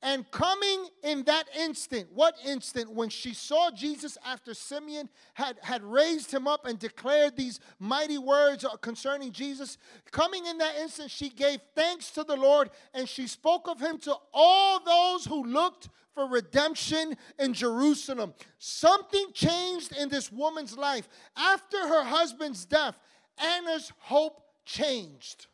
And 0.03 0.31
coming 0.31 0.89
in 1.03 1.25
that 1.25 1.49
instant, 1.59 2.09
what 2.13 2.35
instant? 2.45 2.93
When 2.93 3.09
she 3.09 3.33
saw 3.33 3.71
Jesus 3.71 4.19
after 4.25 4.53
Simeon 4.53 5.09
had, 5.35 5.57
had 5.63 5.83
raised 5.83 6.33
him 6.33 6.47
up 6.47 6.67
and 6.67 6.79
declared 6.79 7.37
these 7.37 7.61
mighty 7.79 8.19
words 8.19 8.65
concerning 8.83 9.33
Jesus, 9.33 9.79
coming 10.11 10.47
in 10.47 10.59
that 10.59 10.77
instant, 10.77 11.11
she 11.11 11.31
gave 11.31 11.61
thanks 11.75 12.11
to 12.11 12.25
the 12.25 12.37
Lord 12.37 12.71
and 12.93 13.09
she 13.09 13.27
spoke 13.27 13.69
of 13.69 13.81
him 13.81 13.99
to 14.01 14.15
all 14.35 14.81
those 14.81 15.25
who 15.25 15.45
looked 15.45 15.89
for 16.15 16.27
redemption 16.27 17.17
in 17.39 17.55
Jerusalem. 17.55 18.35
Something 18.59 19.29
changed 19.33 19.97
in 19.97 20.09
this 20.09 20.31
woman's 20.31 20.77
life. 20.77 21.09
After 21.37 21.79
her 21.79 22.05
husband's 22.05 22.65
death, 22.67 22.99
Anna's 23.39 23.93
hope 23.99 24.43
changed. 24.65 25.47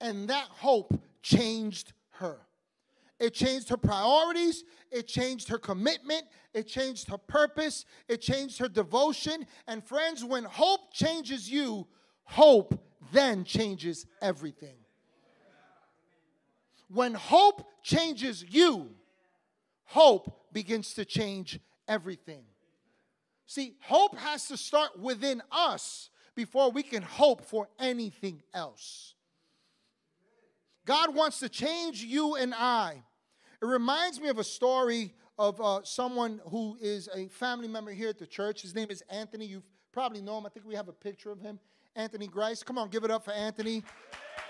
And 0.00 0.28
that 0.28 0.46
hope 0.48 1.00
changed 1.22 1.92
her. 2.10 2.38
It 3.18 3.34
changed 3.34 3.68
her 3.68 3.76
priorities. 3.76 4.64
It 4.90 5.06
changed 5.06 5.48
her 5.48 5.58
commitment. 5.58 6.24
It 6.52 6.66
changed 6.66 7.08
her 7.08 7.18
purpose. 7.18 7.84
It 8.08 8.20
changed 8.20 8.58
her 8.58 8.68
devotion. 8.68 9.46
And 9.68 9.84
friends, 9.84 10.24
when 10.24 10.44
hope 10.44 10.92
changes 10.92 11.48
you, 11.48 11.86
hope 12.24 12.84
then 13.12 13.44
changes 13.44 14.06
everything. 14.20 14.76
When 16.88 17.14
hope 17.14 17.64
changes 17.82 18.44
you, 18.50 18.90
hope 19.84 20.50
begins 20.52 20.94
to 20.94 21.04
change 21.04 21.60
everything. 21.86 22.42
See, 23.46 23.76
hope 23.80 24.16
has 24.18 24.48
to 24.48 24.56
start 24.56 24.98
within 24.98 25.42
us 25.50 26.10
before 26.34 26.70
we 26.70 26.82
can 26.82 27.02
hope 27.02 27.44
for 27.44 27.68
anything 27.78 28.42
else. 28.52 29.14
God 30.84 31.14
wants 31.14 31.38
to 31.40 31.48
change 31.48 32.02
you 32.02 32.34
and 32.34 32.54
I. 32.54 33.02
It 33.60 33.66
reminds 33.66 34.20
me 34.20 34.28
of 34.28 34.38
a 34.38 34.44
story 34.44 35.14
of 35.38 35.60
uh, 35.60 35.80
someone 35.84 36.40
who 36.48 36.76
is 36.80 37.08
a 37.14 37.28
family 37.28 37.68
member 37.68 37.92
here 37.92 38.08
at 38.08 38.18
the 38.18 38.26
church. 38.26 38.62
His 38.62 38.74
name 38.74 38.88
is 38.90 39.02
Anthony. 39.08 39.46
You 39.46 39.62
probably 39.92 40.20
know 40.20 40.38
him. 40.38 40.46
I 40.46 40.48
think 40.48 40.66
we 40.66 40.74
have 40.74 40.88
a 40.88 40.92
picture 40.92 41.30
of 41.30 41.40
him. 41.40 41.60
Anthony 41.94 42.26
Grice. 42.26 42.62
Come 42.62 42.78
on, 42.78 42.88
give 42.88 43.04
it 43.04 43.10
up 43.10 43.24
for 43.24 43.32
Anthony. 43.32 43.84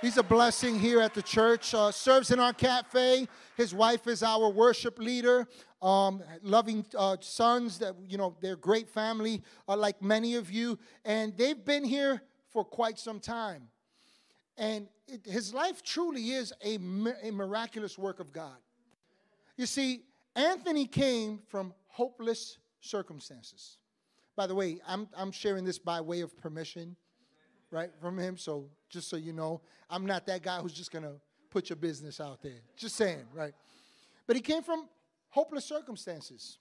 He's 0.01 0.17
a 0.17 0.23
blessing 0.23 0.79
here 0.79 1.01
at 1.01 1.15
the 1.15 1.23
church. 1.23 1.75
Uh, 1.75 1.91
serves 1.91 2.31
in 2.31 2.41
our 2.41 2.53
cafe. 2.53 3.29
His 3.57 3.75
wife 3.75 4.07
is 4.07 4.23
our 4.23 4.49
worship 4.49 4.99
leader. 4.99 5.47
Um, 5.81 6.23
loving 6.43 6.87
uh, 6.97 7.17
sons 7.21 7.79
that 7.81 7.95
you 8.09 8.17
know 8.17 8.37
they're 8.41 8.57
great 8.57 8.89
family, 8.89 9.43
uh, 9.69 9.77
like 9.77 10.01
many 10.01 10.37
of 10.37 10.51
you, 10.51 10.79
and 11.05 11.37
they've 11.37 11.65
been 11.65 11.83
here 11.83 12.23
for 12.53 12.65
quite 12.65 13.01
some 13.01 13.19
time. 13.19 13.69
And 14.57 14.89
it, 15.09 15.25
his 15.27 15.55
life 15.55 15.83
truly 15.83 16.31
is 16.31 16.53
a, 16.65 16.79
a 17.23 17.31
miraculous 17.31 17.99
work 17.99 18.21
of 18.21 18.33
God. 18.33 18.57
You 19.57 19.67
see, 19.67 20.03
Anthony 20.35 20.87
came 20.87 21.41
from 21.49 21.75
hopeless 21.89 22.59
circumstances. 22.81 23.79
By 24.37 24.47
the 24.47 24.55
way, 24.55 24.79
I'm, 24.87 25.09
I'm 25.17 25.31
sharing 25.31 25.65
this 25.65 25.79
by 25.79 26.01
way 26.01 26.21
of 26.21 26.37
permission, 26.37 26.97
right, 27.71 27.91
from 28.01 28.19
him. 28.19 28.37
So 28.37 28.67
just 28.89 29.09
so 29.09 29.17
you 29.17 29.33
know, 29.33 29.61
I'm 29.91 30.07
not 30.07 30.27
that 30.27 30.43
guy 30.43 30.59
who's 30.59 30.73
just 30.73 30.91
going 30.91 31.05
to 31.05 31.15
put 31.51 31.69
your 31.69 31.77
business 31.77 32.21
out 32.21 32.43
there. 32.43 32.61
Just 32.77 32.97
saying, 32.97 33.25
right? 33.35 33.53
But 34.27 34.37
he 34.37 34.43
came 34.43 34.63
from 34.63 34.89
hopeless 35.29 35.67
circumstances. 35.67 36.59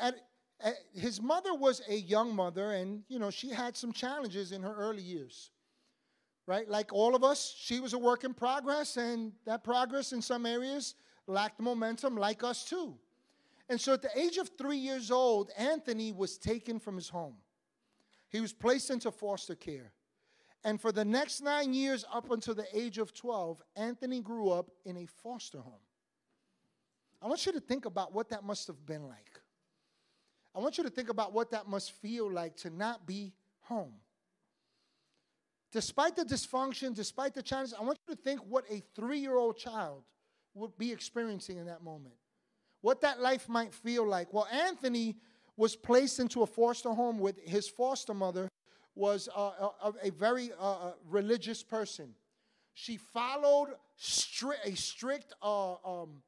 At, 0.00 0.16
at, 0.60 0.74
his 0.94 1.22
mother 1.22 1.54
was 1.54 1.80
a 1.88 1.96
young 1.96 2.34
mother, 2.34 2.72
and, 2.72 3.02
you 3.08 3.18
know, 3.18 3.30
she 3.30 3.48
had 3.48 3.76
some 3.76 3.92
challenges 3.92 4.52
in 4.52 4.62
her 4.62 4.74
early 4.74 5.02
years 5.02 5.50
right? 6.46 6.68
Like 6.68 6.92
all 6.92 7.14
of 7.14 7.24
us, 7.24 7.54
she 7.58 7.80
was 7.80 7.92
a 7.92 7.98
work 7.98 8.24
in 8.24 8.34
progress, 8.34 8.96
and 8.96 9.32
that 9.46 9.64
progress 9.64 10.12
in 10.12 10.20
some 10.22 10.46
areas 10.46 10.94
lacked 11.26 11.60
momentum, 11.60 12.16
like 12.16 12.44
us 12.44 12.64
too. 12.64 12.96
And 13.68 13.80
so 13.80 13.94
at 13.94 14.02
the 14.02 14.10
age 14.18 14.36
of 14.36 14.50
three 14.58 14.76
years 14.76 15.10
old, 15.10 15.50
Anthony 15.56 16.12
was 16.12 16.36
taken 16.36 16.78
from 16.78 16.96
his 16.96 17.08
home. 17.08 17.36
He 18.28 18.40
was 18.40 18.52
placed 18.52 18.90
into 18.90 19.10
foster 19.10 19.54
care. 19.54 19.92
And 20.64 20.80
for 20.80 20.92
the 20.92 21.04
next 21.04 21.42
nine 21.42 21.72
years, 21.74 22.04
up 22.12 22.30
until 22.30 22.54
the 22.54 22.66
age 22.74 22.98
of 22.98 23.14
12, 23.14 23.62
Anthony 23.76 24.20
grew 24.20 24.50
up 24.50 24.70
in 24.84 24.96
a 24.96 25.06
foster 25.06 25.60
home. 25.60 25.74
I 27.22 27.26
want 27.26 27.46
you 27.46 27.52
to 27.52 27.60
think 27.60 27.84
about 27.86 28.12
what 28.12 28.30
that 28.30 28.44
must 28.44 28.66
have 28.66 28.84
been 28.84 29.06
like. 29.06 29.40
I 30.54 30.60
want 30.60 30.78
you 30.78 30.84
to 30.84 30.90
think 30.90 31.08
about 31.08 31.32
what 31.32 31.50
that 31.50 31.68
must 31.68 31.92
feel 31.92 32.30
like 32.30 32.56
to 32.58 32.70
not 32.70 33.06
be 33.06 33.32
home. 33.60 33.94
Despite 35.74 36.14
the 36.14 36.24
dysfunction, 36.24 36.94
despite 36.94 37.34
the 37.34 37.42
challenges, 37.42 37.74
I 37.76 37.82
want 37.82 37.98
you 38.06 38.14
to 38.14 38.22
think 38.22 38.38
what 38.48 38.64
a 38.70 38.80
three 38.94 39.18
year 39.18 39.36
old 39.36 39.58
child 39.58 40.04
would 40.54 40.78
be 40.78 40.92
experiencing 40.92 41.58
in 41.58 41.66
that 41.66 41.82
moment. 41.82 42.14
What 42.80 43.00
that 43.00 43.20
life 43.20 43.48
might 43.48 43.74
feel 43.74 44.06
like. 44.06 44.32
Well, 44.32 44.46
Anthony 44.52 45.16
was 45.56 45.74
placed 45.74 46.20
into 46.20 46.42
a 46.42 46.46
foster 46.46 46.90
home 46.90 47.18
with 47.18 47.40
his 47.44 47.68
foster 47.68 48.14
mother 48.14 48.48
was 48.94 49.28
a, 49.34 49.40
a, 49.40 49.92
a 50.04 50.10
very 50.12 50.52
uh, 50.60 50.92
religious 51.08 51.64
person. 51.64 52.14
She 52.74 52.96
followed 52.96 53.70
stri- 54.00 54.62
a 54.64 54.76
strict 54.76 55.32
uh, 55.42 55.72
um, 55.84 56.22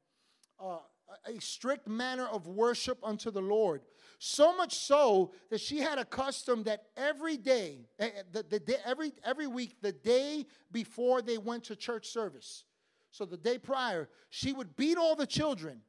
uh, 0.59 0.79
a 1.25 1.39
strict 1.39 1.87
manner 1.87 2.27
of 2.27 2.47
worship 2.47 2.97
unto 3.01 3.31
the 3.31 3.41
Lord. 3.41 3.81
So 4.19 4.55
much 4.55 4.75
so 4.75 5.31
that 5.49 5.61
she 5.61 5.77
had 5.77 5.99
a 5.99 6.05
custom 6.05 6.63
that 6.63 6.85
every 6.95 7.37
day, 7.37 7.87
eh, 7.99 8.09
eh, 8.17 8.23
the, 8.31 8.43
the 8.43 8.59
day 8.59 8.77
every, 8.83 9.13
every 9.23 9.45
week, 9.45 9.75
the 9.81 9.91
day 9.91 10.45
before 10.71 11.21
they 11.21 11.37
went 11.37 11.65
to 11.65 11.75
church 11.75 12.07
service, 12.07 12.63
so 13.11 13.25
the 13.25 13.37
day 13.37 13.57
prior, 13.57 14.09
she 14.29 14.53
would 14.53 14.75
beat 14.75 14.97
all 14.97 15.15
the 15.15 15.27
children, 15.27 15.81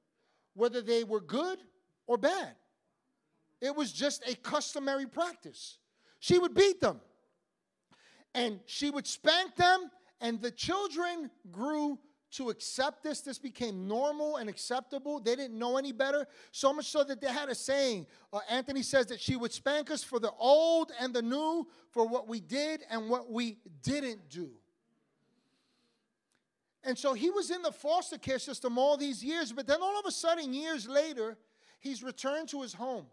whether 0.54 0.82
they 0.82 1.04
were 1.04 1.20
good 1.20 1.58
or 2.06 2.18
bad. 2.18 2.54
It 3.60 3.74
was 3.74 3.92
just 3.92 4.28
a 4.28 4.34
customary 4.34 5.06
practice. 5.06 5.78
She 6.20 6.38
would 6.38 6.54
beat 6.54 6.80
them, 6.80 7.00
and 8.34 8.60
she 8.66 8.90
would 8.90 9.06
spank 9.06 9.56
them, 9.56 9.90
and 10.20 10.40
the 10.40 10.50
children 10.50 11.30
grew 11.50 11.98
to 12.32 12.50
accept 12.50 13.02
this. 13.02 13.20
This 13.20 13.38
became 13.38 13.88
normal 13.88 14.36
and 14.36 14.48
acceptable. 14.48 15.20
They 15.20 15.36
didn't 15.36 15.58
know 15.58 15.78
any 15.78 15.92
better. 15.92 16.26
So 16.52 16.72
much 16.72 16.86
so 16.86 17.04
that 17.04 17.20
they 17.20 17.28
had 17.28 17.48
a 17.48 17.54
saying. 17.54 18.06
Uh, 18.32 18.40
Anthony 18.50 18.82
says 18.82 19.06
that 19.06 19.20
she 19.20 19.36
would 19.36 19.52
spank 19.52 19.90
us 19.90 20.02
for 20.02 20.18
the 20.18 20.32
old 20.38 20.92
and 21.00 21.14
the 21.14 21.22
new, 21.22 21.66
for 21.90 22.06
what 22.06 22.28
we 22.28 22.40
did 22.40 22.82
and 22.90 23.08
what 23.08 23.30
we 23.30 23.58
didn't 23.82 24.28
do. 24.28 24.50
And 26.84 26.96
so 26.96 27.12
he 27.12 27.30
was 27.30 27.50
in 27.50 27.62
the 27.62 27.72
foster 27.72 28.18
care 28.18 28.38
system 28.38 28.78
all 28.78 28.96
these 28.96 29.22
years, 29.22 29.52
but 29.52 29.66
then 29.66 29.82
all 29.82 29.98
of 29.98 30.06
a 30.06 30.10
sudden, 30.10 30.54
years 30.54 30.88
later, 30.88 31.36
he's 31.80 32.02
returned 32.02 32.48
to 32.50 32.62
his 32.62 32.72
home. 32.72 33.06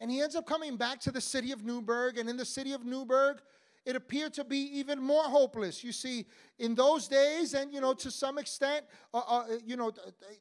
And 0.00 0.10
he 0.10 0.20
ends 0.20 0.34
up 0.34 0.46
coming 0.46 0.76
back 0.76 0.98
to 1.02 1.12
the 1.12 1.20
city 1.20 1.52
of 1.52 1.64
Newburgh. 1.64 2.18
And 2.18 2.28
in 2.28 2.36
the 2.36 2.44
city 2.44 2.72
of 2.72 2.84
Newburgh, 2.84 3.40
it 3.84 3.96
appeared 3.96 4.32
to 4.34 4.44
be 4.44 4.58
even 4.78 5.00
more 5.00 5.24
hopeless. 5.24 5.82
You 5.82 5.92
see, 5.92 6.26
in 6.58 6.74
those 6.74 7.08
days, 7.08 7.54
and 7.54 7.72
you 7.72 7.80
know, 7.80 7.94
to 7.94 8.10
some 8.10 8.38
extent, 8.38 8.84
uh, 9.12 9.22
uh, 9.26 9.44
you 9.64 9.76
know, 9.76 9.92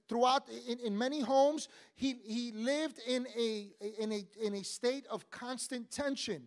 throughout 0.07 0.47
in, 0.67 0.79
in 0.79 0.97
many 0.97 1.21
homes, 1.21 1.67
he, 1.95 2.17
he 2.23 2.51
lived 2.51 2.99
in 3.07 3.25
a, 3.37 3.69
in, 3.99 4.11
a, 4.11 4.25
in 4.41 4.55
a 4.55 4.63
state 4.63 5.05
of 5.09 5.29
constant 5.31 5.89
tension. 5.89 6.43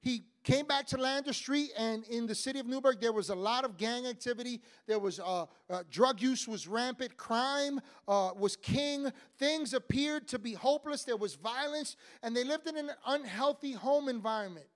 He 0.00 0.24
came 0.42 0.66
back 0.66 0.86
to 0.88 0.96
Lander 0.96 1.32
Street, 1.32 1.70
and 1.78 2.04
in 2.08 2.26
the 2.26 2.34
city 2.34 2.58
of 2.58 2.66
Newburgh, 2.66 3.00
there 3.00 3.12
was 3.12 3.28
a 3.28 3.34
lot 3.36 3.64
of 3.64 3.76
gang 3.76 4.06
activity. 4.08 4.60
There 4.88 4.98
was 4.98 5.20
uh, 5.20 5.46
uh, 5.70 5.82
drug 5.90 6.20
use 6.20 6.48
was 6.48 6.66
rampant, 6.66 7.16
crime 7.16 7.80
uh, 8.08 8.30
was 8.36 8.56
king. 8.56 9.12
Things 9.38 9.74
appeared 9.74 10.26
to 10.28 10.40
be 10.40 10.54
hopeless. 10.54 11.04
There 11.04 11.16
was 11.16 11.34
violence, 11.34 11.96
and 12.24 12.34
they 12.34 12.42
lived 12.42 12.66
in 12.66 12.76
an 12.76 12.90
unhealthy 13.06 13.72
home 13.72 14.08
environment. 14.08 14.66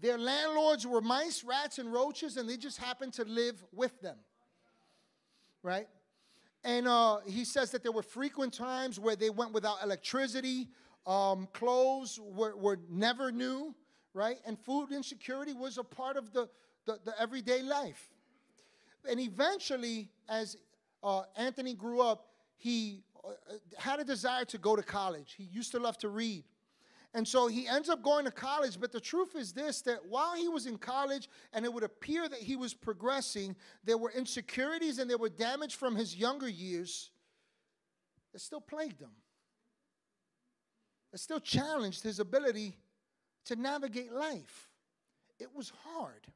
Their 0.00 0.18
landlords 0.18 0.86
were 0.86 1.00
mice, 1.00 1.42
rats, 1.42 1.78
and 1.78 1.92
roaches, 1.92 2.36
and 2.36 2.48
they 2.48 2.56
just 2.56 2.78
happened 2.78 3.14
to 3.14 3.24
live 3.24 3.62
with 3.72 4.00
them. 4.00 4.16
Right? 5.62 5.88
And 6.64 6.86
uh, 6.88 7.18
he 7.26 7.44
says 7.44 7.70
that 7.70 7.82
there 7.82 7.92
were 7.92 8.02
frequent 8.02 8.52
times 8.52 8.98
where 8.98 9.16
they 9.16 9.30
went 9.30 9.52
without 9.52 9.82
electricity, 9.82 10.68
um, 11.06 11.48
clothes 11.52 12.18
were, 12.20 12.56
were 12.56 12.78
never 12.90 13.30
new, 13.30 13.74
right? 14.12 14.38
And 14.44 14.58
food 14.58 14.90
insecurity 14.90 15.52
was 15.52 15.78
a 15.78 15.84
part 15.84 16.16
of 16.16 16.32
the, 16.32 16.48
the, 16.84 16.98
the 17.04 17.14
everyday 17.20 17.62
life. 17.62 18.08
And 19.08 19.20
eventually, 19.20 20.10
as 20.28 20.56
uh, 21.02 21.22
Anthony 21.36 21.74
grew 21.74 22.02
up, 22.02 22.26
he 22.56 23.04
uh, 23.24 23.30
had 23.78 24.00
a 24.00 24.04
desire 24.04 24.44
to 24.46 24.58
go 24.58 24.74
to 24.74 24.82
college. 24.82 25.34
He 25.36 25.44
used 25.44 25.70
to 25.72 25.78
love 25.78 25.96
to 25.98 26.08
read. 26.08 26.42
And 27.16 27.26
so 27.26 27.46
he 27.46 27.66
ends 27.66 27.88
up 27.88 28.02
going 28.02 28.26
to 28.26 28.30
college. 28.30 28.78
But 28.78 28.92
the 28.92 29.00
truth 29.00 29.36
is 29.36 29.54
this 29.54 29.80
that 29.82 30.04
while 30.06 30.36
he 30.36 30.48
was 30.48 30.66
in 30.66 30.76
college 30.76 31.30
and 31.54 31.64
it 31.64 31.72
would 31.72 31.82
appear 31.82 32.28
that 32.28 32.38
he 32.38 32.56
was 32.56 32.74
progressing, 32.74 33.56
there 33.84 33.96
were 33.96 34.10
insecurities 34.10 34.98
and 34.98 35.08
there 35.08 35.16
were 35.16 35.30
damage 35.30 35.76
from 35.76 35.96
his 35.96 36.14
younger 36.14 36.46
years 36.46 37.10
that 38.34 38.40
still 38.40 38.60
plagued 38.60 39.00
him. 39.00 39.12
It 41.14 41.20
still 41.20 41.40
challenged 41.40 42.02
his 42.02 42.20
ability 42.20 42.76
to 43.46 43.56
navigate 43.56 44.12
life. 44.12 44.68
It 45.38 45.48
was 45.56 45.72
hard. 45.84 46.26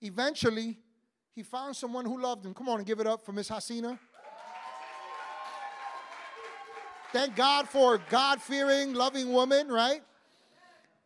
Eventually, 0.00 0.78
he 1.34 1.42
found 1.42 1.76
someone 1.76 2.06
who 2.06 2.18
loved 2.18 2.46
him. 2.46 2.54
Come 2.54 2.70
on 2.70 2.78
and 2.78 2.86
give 2.86 3.00
it 3.00 3.06
up 3.06 3.26
for 3.26 3.32
Miss 3.32 3.50
Hasina. 3.50 3.98
Thank 7.12 7.36
God 7.36 7.68
for 7.68 7.98
God 8.10 8.42
fearing, 8.42 8.92
loving 8.92 9.32
woman, 9.32 9.68
right? 9.68 10.02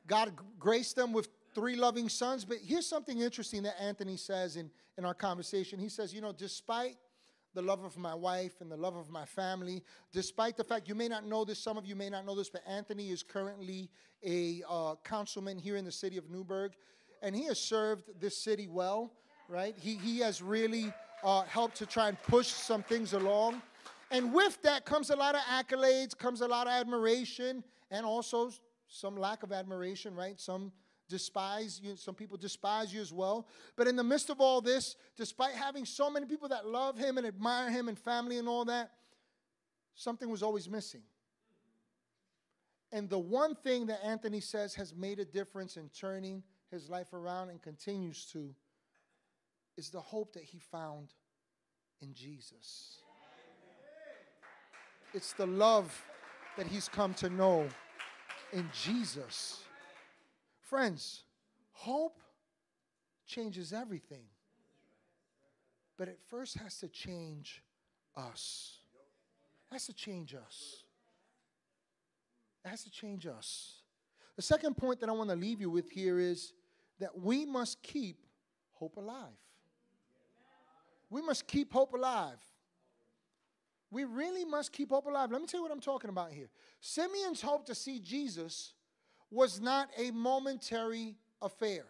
God 0.08 0.32
graced 0.58 0.96
them 0.96 1.12
with 1.12 1.28
three 1.54 1.76
loving 1.76 2.08
sons. 2.08 2.44
But 2.44 2.58
here's 2.64 2.86
something 2.86 3.20
interesting 3.20 3.62
that 3.62 3.80
Anthony 3.80 4.16
says 4.16 4.56
in, 4.56 4.68
in 4.98 5.04
our 5.04 5.14
conversation. 5.14 5.78
He 5.78 5.88
says, 5.88 6.12
You 6.12 6.20
know, 6.20 6.32
despite 6.32 6.96
the 7.54 7.62
love 7.62 7.84
of 7.84 7.96
my 7.96 8.14
wife 8.14 8.60
and 8.60 8.70
the 8.70 8.76
love 8.76 8.96
of 8.96 9.10
my 9.10 9.24
family, 9.24 9.82
despite 10.12 10.56
the 10.56 10.64
fact 10.64 10.88
you 10.88 10.96
may 10.96 11.06
not 11.06 11.24
know 11.24 11.44
this, 11.44 11.60
some 11.60 11.76
of 11.76 11.86
you 11.86 11.94
may 11.94 12.10
not 12.10 12.26
know 12.26 12.34
this, 12.34 12.48
but 12.48 12.62
Anthony 12.66 13.10
is 13.10 13.22
currently 13.22 13.88
a 14.24 14.62
uh, 14.68 14.94
councilman 15.04 15.58
here 15.58 15.76
in 15.76 15.84
the 15.84 15.92
city 15.92 16.16
of 16.16 16.30
Newburgh, 16.30 16.72
and 17.22 17.36
he 17.36 17.44
has 17.44 17.60
served 17.60 18.10
this 18.20 18.42
city 18.42 18.66
well, 18.66 19.12
right? 19.48 19.76
He, 19.78 19.96
he 19.96 20.18
has 20.20 20.42
really 20.42 20.92
uh, 21.22 21.42
helped 21.42 21.76
to 21.76 21.86
try 21.86 22.08
and 22.08 22.20
push 22.22 22.48
some 22.48 22.82
things 22.82 23.12
along. 23.12 23.62
And 24.12 24.32
with 24.32 24.60
that 24.62 24.84
comes 24.84 25.10
a 25.10 25.16
lot 25.16 25.34
of 25.34 25.40
accolades, 25.42 26.16
comes 26.16 26.42
a 26.42 26.46
lot 26.46 26.66
of 26.66 26.72
admiration, 26.74 27.64
and 27.90 28.04
also 28.04 28.52
some 28.86 29.16
lack 29.16 29.42
of 29.42 29.52
admiration, 29.52 30.14
right? 30.14 30.38
Some 30.38 30.70
despise 31.08 31.80
you, 31.82 31.96
some 31.96 32.14
people 32.14 32.36
despise 32.36 32.92
you 32.92 33.00
as 33.00 33.12
well. 33.12 33.48
But 33.74 33.88
in 33.88 33.96
the 33.96 34.04
midst 34.04 34.30
of 34.30 34.40
all 34.40 34.60
this, 34.60 34.96
despite 35.16 35.54
having 35.54 35.86
so 35.86 36.10
many 36.10 36.26
people 36.26 36.48
that 36.48 36.66
love 36.66 36.98
him 36.98 37.16
and 37.18 37.26
admire 37.26 37.70
him 37.70 37.88
and 37.88 37.98
family 37.98 38.38
and 38.38 38.48
all 38.48 38.66
that, 38.66 38.90
something 39.94 40.28
was 40.28 40.42
always 40.42 40.68
missing. 40.68 41.02
And 42.92 43.08
the 43.08 43.18
one 43.18 43.54
thing 43.54 43.86
that 43.86 44.04
Anthony 44.04 44.40
says 44.40 44.74
has 44.74 44.94
made 44.94 45.18
a 45.18 45.24
difference 45.24 45.78
in 45.78 45.88
turning 45.88 46.42
his 46.70 46.90
life 46.90 47.14
around 47.14 47.48
and 47.48 47.60
continues 47.62 48.26
to 48.26 48.54
is 49.78 49.88
the 49.88 50.00
hope 50.00 50.34
that 50.34 50.44
he 50.44 50.58
found 50.58 51.14
in 52.02 52.12
Jesus. 52.12 52.98
It's 55.14 55.32
the 55.34 55.46
love 55.46 56.04
that 56.56 56.66
he's 56.66 56.88
come 56.88 57.14
to 57.14 57.28
know 57.28 57.68
in 58.52 58.68
Jesus. 58.72 59.62
Friends, 60.60 61.24
hope 61.72 62.20
changes 63.26 63.72
everything. 63.72 64.24
But 65.98 66.08
it 66.08 66.18
first 66.28 66.56
has 66.58 66.78
to 66.78 66.88
change 66.88 67.62
us. 68.16 68.78
It 69.70 69.74
has 69.74 69.86
to 69.86 69.92
change 69.92 70.34
us. 70.34 70.84
It 72.64 72.68
has 72.68 72.82
to 72.84 72.90
change 72.90 73.26
us. 73.26 73.82
The 74.36 74.42
second 74.42 74.76
point 74.76 75.00
that 75.00 75.08
I 75.08 75.12
want 75.12 75.30
to 75.30 75.36
leave 75.36 75.60
you 75.60 75.70
with 75.70 75.90
here 75.90 76.18
is 76.18 76.52
that 77.00 77.18
we 77.18 77.44
must 77.44 77.82
keep 77.82 78.24
hope 78.72 78.96
alive. 78.96 79.36
We 81.10 81.20
must 81.20 81.46
keep 81.46 81.72
hope 81.72 81.92
alive. 81.92 82.38
We 83.92 84.04
really 84.04 84.46
must 84.46 84.72
keep 84.72 84.88
hope 84.88 85.04
alive. 85.04 85.30
Let 85.30 85.42
me 85.42 85.46
tell 85.46 85.60
you 85.60 85.64
what 85.64 85.70
I'm 85.70 85.78
talking 85.78 86.08
about 86.08 86.32
here. 86.32 86.48
Simeon's 86.80 87.42
hope 87.42 87.66
to 87.66 87.74
see 87.74 88.00
Jesus 88.00 88.72
was 89.30 89.60
not 89.60 89.90
a 89.98 90.10
momentary 90.10 91.16
affair. 91.42 91.84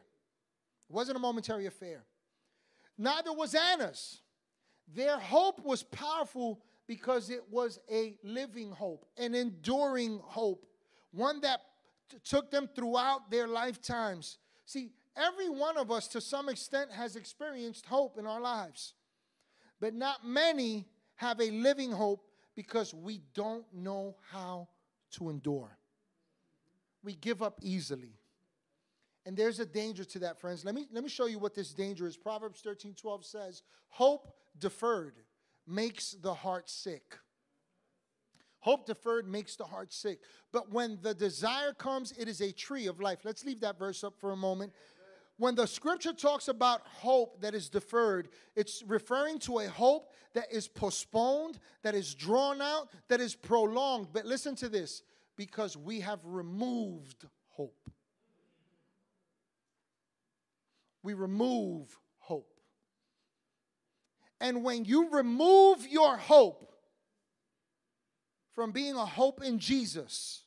It 0.89 0.93
wasn't 0.93 1.17
a 1.17 1.21
momentary 1.21 1.67
affair. 1.67 2.03
Neither 2.99 3.33
was 3.33 3.55
Anna's. 3.55 4.21
Their 4.93 5.17
hope 5.17 5.65
was 5.65 5.85
powerful 5.85 6.61
because 6.89 7.31
it 7.31 7.45
was 7.49 7.79
a 7.89 8.17
living 8.25 8.73
hope, 8.73 9.07
an 9.17 9.37
enduring 9.37 10.19
hope, 10.25 10.67
one 11.13 11.41
that 11.43 11.61
t- 12.11 12.17
took 12.25 12.51
them 12.51 12.69
throughout 12.75 13.31
their 13.31 13.47
lifetimes. 13.47 14.39
See, 14.67 14.91
every 15.17 15.49
one 15.49 15.79
of 15.79 15.93
us 15.93 16.09
to 16.09 16.21
some 16.21 16.49
extent 16.49 16.91
has 16.91 17.15
experienced 17.15 17.87
hope 17.87 18.19
in 18.19 18.27
our 18.27 18.41
lives, 18.41 18.95
but 19.81 19.95
not 19.95 20.27
many 20.27 20.89
have 21.23 21.41
a 21.41 21.51
living 21.51 21.93
hope 21.93 22.27
because 22.55 22.93
we 22.93 23.23
don't 23.33 23.65
know 23.73 24.17
how 24.31 24.69
to 25.13 25.31
endure. 25.31 25.79
We 27.03 27.15
give 27.15 27.43
up 27.43 27.59
easily. 27.63 28.19
And 29.25 29.37
there's 29.37 29.61
a 29.61 29.67
danger 29.67 30.05
to 30.05 30.19
that, 30.21 30.41
friends. 30.41 30.65
Let 30.65 30.75
me, 30.75 30.89
let 30.93 31.05
me 31.05 31.09
show 31.09 31.27
you 31.27 31.39
what 31.39 31.55
this 31.55 31.73
danger 31.73 32.07
is. 32.07 32.17
Proverbs 32.17 32.61
13 32.61 32.95
12 32.95 33.25
says, 33.25 33.63
Hope 33.89 34.35
deferred 34.59 35.15
makes 35.67 36.13
the 36.13 36.35
heart 36.35 36.69
sick. 36.69 37.19
Hope 38.59 38.87
deferred 38.87 39.29
makes 39.29 39.57
the 39.57 39.65
heart 39.65 39.93
sick. 39.93 40.21
But 40.53 40.73
when 40.73 40.99
the 41.03 41.15
desire 41.15 41.73
comes, 41.73 42.13
it 42.19 42.29
is 42.29 42.41
a 42.41 42.53
tree 42.53 42.87
of 42.87 43.01
life. 43.01 43.21
Let's 43.25 43.45
leave 43.45 43.61
that 43.61 43.79
verse 43.79 44.05
up 44.05 44.15
for 44.19 44.33
a 44.33 44.37
moment 44.37 44.73
when 45.43 45.57
the 45.57 45.67
scripture 45.67 46.13
talks 46.13 46.47
about 46.47 46.83
hope 46.87 47.41
that 47.41 47.53
is 47.53 47.69
deferred, 47.69 48.29
it's 48.55 48.81
referring 48.87 49.41
to 49.41 49.59
a 49.59 49.69
hope 49.69 50.13
that 50.35 50.53
is 50.53 50.69
postponed, 50.69 51.59
that 51.83 51.97
is 51.97 52.15
drawn 52.15 52.63
out, 52.63 52.89
that 53.09 53.21
is 53.21 53.35
prolonged. 53.35 54.07
But 54.13 54.25
listen 54.25 54.55
to 54.55 54.69
this 54.69 55.03
because 55.37 55.77
we 55.77 55.99
have 55.99 56.21
removed 56.25 57.27
hope. 57.49 57.91
We 61.03 61.15
remove 61.15 61.99
hope. 62.19 62.61
And 64.41 64.63
when 64.63 64.85
you 64.85 65.11
remove 65.11 65.89
your 65.89 66.17
hope 66.17 66.73
from 68.53 68.71
being 68.71 68.95
a 68.95 69.05
hope 69.05 69.43
in 69.43 69.59
Jesus, 69.59 70.42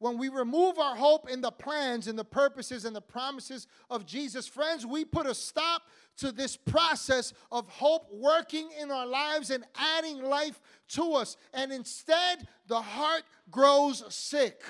when 0.00 0.16
we 0.16 0.30
remove 0.30 0.78
our 0.78 0.96
hope 0.96 1.28
in 1.30 1.42
the 1.42 1.52
plans 1.52 2.08
and 2.08 2.18
the 2.18 2.24
purposes 2.24 2.86
and 2.86 2.96
the 2.96 3.02
promises 3.02 3.66
of 3.90 4.06
Jesus, 4.06 4.48
friends, 4.48 4.86
we 4.86 5.04
put 5.04 5.26
a 5.26 5.34
stop 5.34 5.82
to 6.16 6.32
this 6.32 6.56
process 6.56 7.34
of 7.52 7.68
hope 7.68 8.08
working 8.10 8.70
in 8.80 8.90
our 8.90 9.06
lives 9.06 9.50
and 9.50 9.62
adding 9.76 10.22
life 10.22 10.58
to 10.88 11.12
us. 11.12 11.36
And 11.52 11.70
instead, 11.70 12.48
the 12.66 12.80
heart 12.80 13.24
grows 13.50 14.02
sick. 14.08 14.62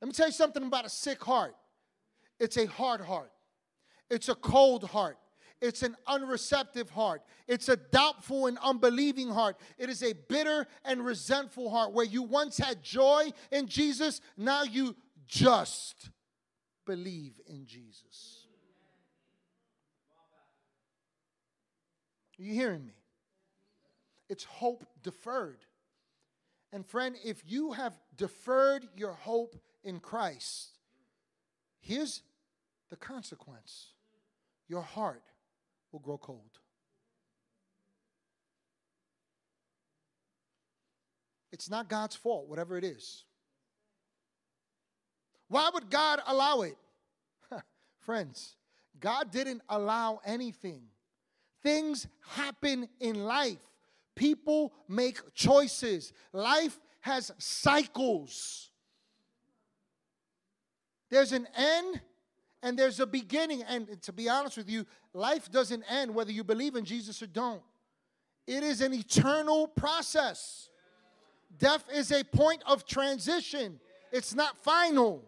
Let 0.00 0.08
me 0.08 0.12
tell 0.12 0.28
you 0.28 0.32
something 0.32 0.62
about 0.62 0.86
a 0.86 0.90
sick 0.90 1.22
heart 1.22 1.54
it's 2.40 2.56
a 2.56 2.66
hard 2.66 3.00
heart, 3.02 3.32
it's 4.08 4.28
a 4.28 4.34
cold 4.34 4.84
heart, 4.84 5.18
it's 5.60 5.82
an 5.82 5.96
unreceptive 6.06 6.90
heart. 6.90 7.22
It's 7.46 7.68
a 7.68 7.76
doubtful 7.76 8.46
and 8.46 8.58
unbelieving 8.62 9.28
heart. 9.28 9.56
It 9.76 9.88
is 9.88 10.02
a 10.02 10.12
bitter 10.12 10.66
and 10.84 11.04
resentful 11.04 11.70
heart 11.70 11.92
where 11.92 12.04
you 12.04 12.22
once 12.22 12.58
had 12.58 12.82
joy 12.82 13.32
in 13.50 13.66
Jesus, 13.66 14.20
now 14.36 14.62
you 14.62 14.94
just 15.26 16.10
believe 16.86 17.40
in 17.46 17.66
Jesus. 17.66 18.46
Are 22.38 22.42
you 22.42 22.54
hearing 22.54 22.86
me? 22.86 22.94
It's 24.28 24.44
hope 24.44 24.84
deferred. 25.02 25.64
And 26.72 26.86
friend, 26.86 27.16
if 27.24 27.42
you 27.46 27.72
have 27.72 27.98
deferred 28.16 28.86
your 28.96 29.12
hope 29.12 29.56
in 29.82 29.98
Christ, 29.98 30.78
here's 31.80 32.22
the 32.90 32.96
consequence 32.96 33.88
your 34.68 34.82
heart 34.82 35.22
will 35.92 36.00
grow 36.00 36.18
cold. 36.18 36.58
It's 41.52 41.70
not 41.70 41.88
God's 41.88 42.14
fault, 42.14 42.48
whatever 42.48 42.76
it 42.76 42.84
is. 42.84 43.24
Why 45.48 45.70
would 45.72 45.90
God 45.90 46.20
allow 46.26 46.60
it? 46.60 46.76
Friends, 48.00 48.56
God 49.00 49.30
didn't 49.30 49.62
allow 49.68 50.20
anything. 50.24 50.82
Things 51.62 52.06
happen 52.28 52.88
in 53.00 53.24
life. 53.24 53.58
People 54.14 54.72
make 54.88 55.18
choices. 55.34 56.12
Life 56.32 56.78
has 57.00 57.32
cycles. 57.38 58.70
There's 61.10 61.32
an 61.32 61.48
end 61.56 62.00
and 62.62 62.78
there's 62.78 63.00
a 63.00 63.06
beginning. 63.06 63.62
And 63.62 64.00
to 64.02 64.12
be 64.12 64.28
honest 64.28 64.56
with 64.56 64.68
you, 64.68 64.86
life 65.12 65.50
doesn't 65.50 65.84
end 65.90 66.14
whether 66.14 66.32
you 66.32 66.44
believe 66.44 66.76
in 66.76 66.84
Jesus 66.84 67.22
or 67.22 67.26
don't. 67.26 67.62
It 68.46 68.62
is 68.62 68.80
an 68.80 68.94
eternal 68.94 69.68
process. 69.68 70.70
Death 71.58 71.84
is 71.92 72.12
a 72.12 72.24
point 72.24 72.62
of 72.66 72.86
transition, 72.86 73.80
it's 74.12 74.34
not 74.34 74.56
final. 74.58 75.22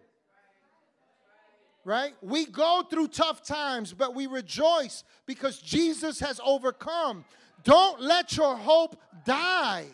Right? 1.82 2.14
We 2.20 2.44
go 2.44 2.82
through 2.88 3.08
tough 3.08 3.42
times, 3.42 3.94
but 3.94 4.14
we 4.14 4.26
rejoice 4.26 5.02
because 5.26 5.58
Jesus 5.58 6.20
has 6.20 6.38
overcome. 6.44 7.24
Don't 7.64 8.02
let 8.02 8.36
your 8.36 8.54
hope 8.54 8.96
die. 9.24 9.86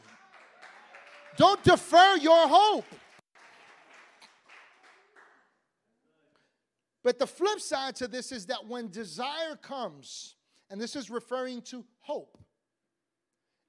Don't 1.36 1.62
defer 1.62 2.16
your 2.16 2.48
hope. 2.48 2.84
But 7.06 7.20
the 7.20 7.26
flip 7.28 7.60
side 7.60 7.94
to 7.96 8.08
this 8.08 8.32
is 8.32 8.46
that 8.46 8.66
when 8.66 8.90
desire 8.90 9.54
comes, 9.62 10.34
and 10.68 10.80
this 10.80 10.96
is 10.96 11.08
referring 11.08 11.62
to 11.62 11.84
hope, 12.00 12.36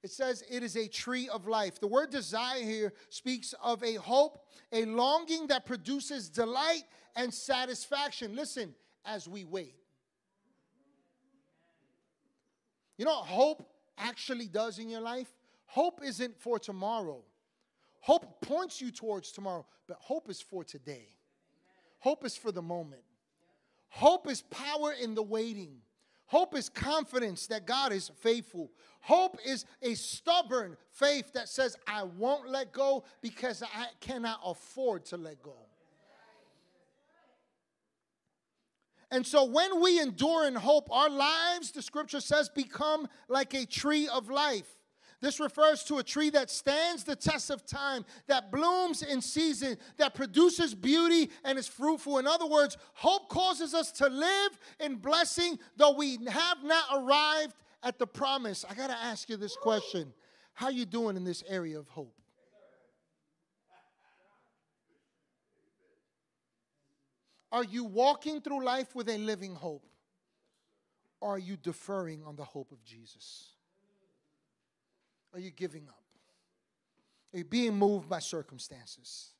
it 0.01 0.09
says 0.09 0.43
it 0.49 0.63
is 0.63 0.75
a 0.75 0.87
tree 0.87 1.29
of 1.29 1.47
life. 1.47 1.79
The 1.79 1.85
word 1.85 2.09
desire 2.09 2.63
here 2.63 2.93
speaks 3.09 3.53
of 3.61 3.83
a 3.83 3.93
hope, 3.93 4.47
a 4.71 4.85
longing 4.85 5.45
that 5.49 5.67
produces 5.67 6.29
delight 6.29 6.81
and 7.15 7.31
satisfaction. 7.31 8.35
Listen, 8.35 8.73
as 9.05 9.27
we 9.27 9.45
wait. 9.45 9.75
You 12.97 13.05
know 13.05 13.19
what 13.19 13.27
hope 13.27 13.69
actually 13.99 14.47
does 14.47 14.79
in 14.79 14.89
your 14.89 15.01
life? 15.01 15.31
Hope 15.67 15.99
isn't 16.03 16.41
for 16.41 16.57
tomorrow. 16.57 17.23
Hope 17.99 18.41
points 18.41 18.81
you 18.81 18.89
towards 18.89 19.31
tomorrow, 19.31 19.67
but 19.87 19.97
hope 19.99 20.27
is 20.27 20.41
for 20.41 20.63
today. 20.63 21.09
Hope 21.99 22.25
is 22.25 22.35
for 22.35 22.51
the 22.51 22.63
moment. 22.63 23.03
Hope 23.89 24.29
is 24.29 24.41
power 24.43 24.91
in 24.91 25.15
the 25.15 25.23
waiting. 25.23 25.77
Hope 26.27 26.55
is 26.55 26.69
confidence 26.69 27.47
that 27.47 27.65
God 27.65 27.93
is 27.93 28.11
faithful. 28.19 28.71
Hope 28.99 29.37
is 29.45 29.65
a 29.81 29.93
stubborn 29.93 30.75
faith 30.91 31.31
that 31.33 31.47
says, 31.47 31.77
I 31.87 32.03
won't 32.03 32.49
let 32.49 32.73
go 32.73 33.05
because 33.21 33.63
I 33.63 33.87
cannot 34.01 34.41
afford 34.45 35.05
to 35.05 35.17
let 35.17 35.41
go. 35.41 35.55
And 39.09 39.25
so 39.25 39.45
when 39.45 39.79
we 39.81 40.01
endure 40.01 40.45
in 40.45 40.55
hope, 40.55 40.91
our 40.91 41.09
lives, 41.09 41.71
the 41.71 41.81
scripture 41.81 42.19
says, 42.19 42.49
become 42.49 43.07
like 43.29 43.53
a 43.53 43.65
tree 43.65 44.09
of 44.09 44.29
life. 44.29 44.76
This 45.19 45.39
refers 45.39 45.83
to 45.85 45.97
a 45.97 46.03
tree 46.03 46.29
that 46.29 46.51
stands 46.51 47.03
the 47.03 47.15
test 47.15 47.49
of 47.49 47.65
time, 47.65 48.05
that 48.27 48.51
blooms 48.51 49.01
in 49.01 49.21
season, 49.21 49.77
that 49.97 50.13
produces 50.13 50.75
beauty 50.75 51.31
and 51.43 51.57
is 51.57 51.67
fruitful. 51.67 52.19
In 52.19 52.27
other 52.27 52.45
words, 52.45 52.77
hope 52.93 53.27
causes 53.29 53.73
us 53.73 53.91
to 53.93 54.07
live 54.07 54.59
in 54.79 54.95
blessing, 54.95 55.57
though 55.75 55.95
we 55.95 56.19
have 56.27 56.63
not 56.63 56.83
arrived 56.93 57.55
at 57.81 57.97
the 57.97 58.05
promise. 58.05 58.63
I 58.69 58.75
got 58.75 58.87
to 58.87 58.97
ask 58.97 59.27
you 59.27 59.37
this 59.37 59.55
question. 59.55 60.13
How 60.53 60.69
you 60.69 60.85
doing 60.85 61.17
in 61.17 61.23
this 61.23 61.43
area 61.47 61.79
of 61.79 61.87
hope? 61.87 62.13
Are 67.51 67.63
you 67.63 67.85
walking 67.85 68.41
through 68.41 68.63
life 68.63 68.93
with 68.93 69.09
a 69.09 69.17
living 69.17 69.55
hope? 69.55 69.83
Or 71.21 71.35
are 71.35 71.39
you 71.39 71.57
deferring 71.57 72.23
on 72.23 72.35
the 72.35 72.43
hope 72.43 72.71
of 72.71 72.83
Jesus? 72.83 73.56
Are 75.37 75.39
you 75.39 75.51
giving 75.51 75.87
up? 75.87 76.03
Are 77.31 77.37
you 77.37 77.43
being 77.43 77.75
moved 77.75 78.09
by 78.09 78.17
circumstances? 78.17 79.35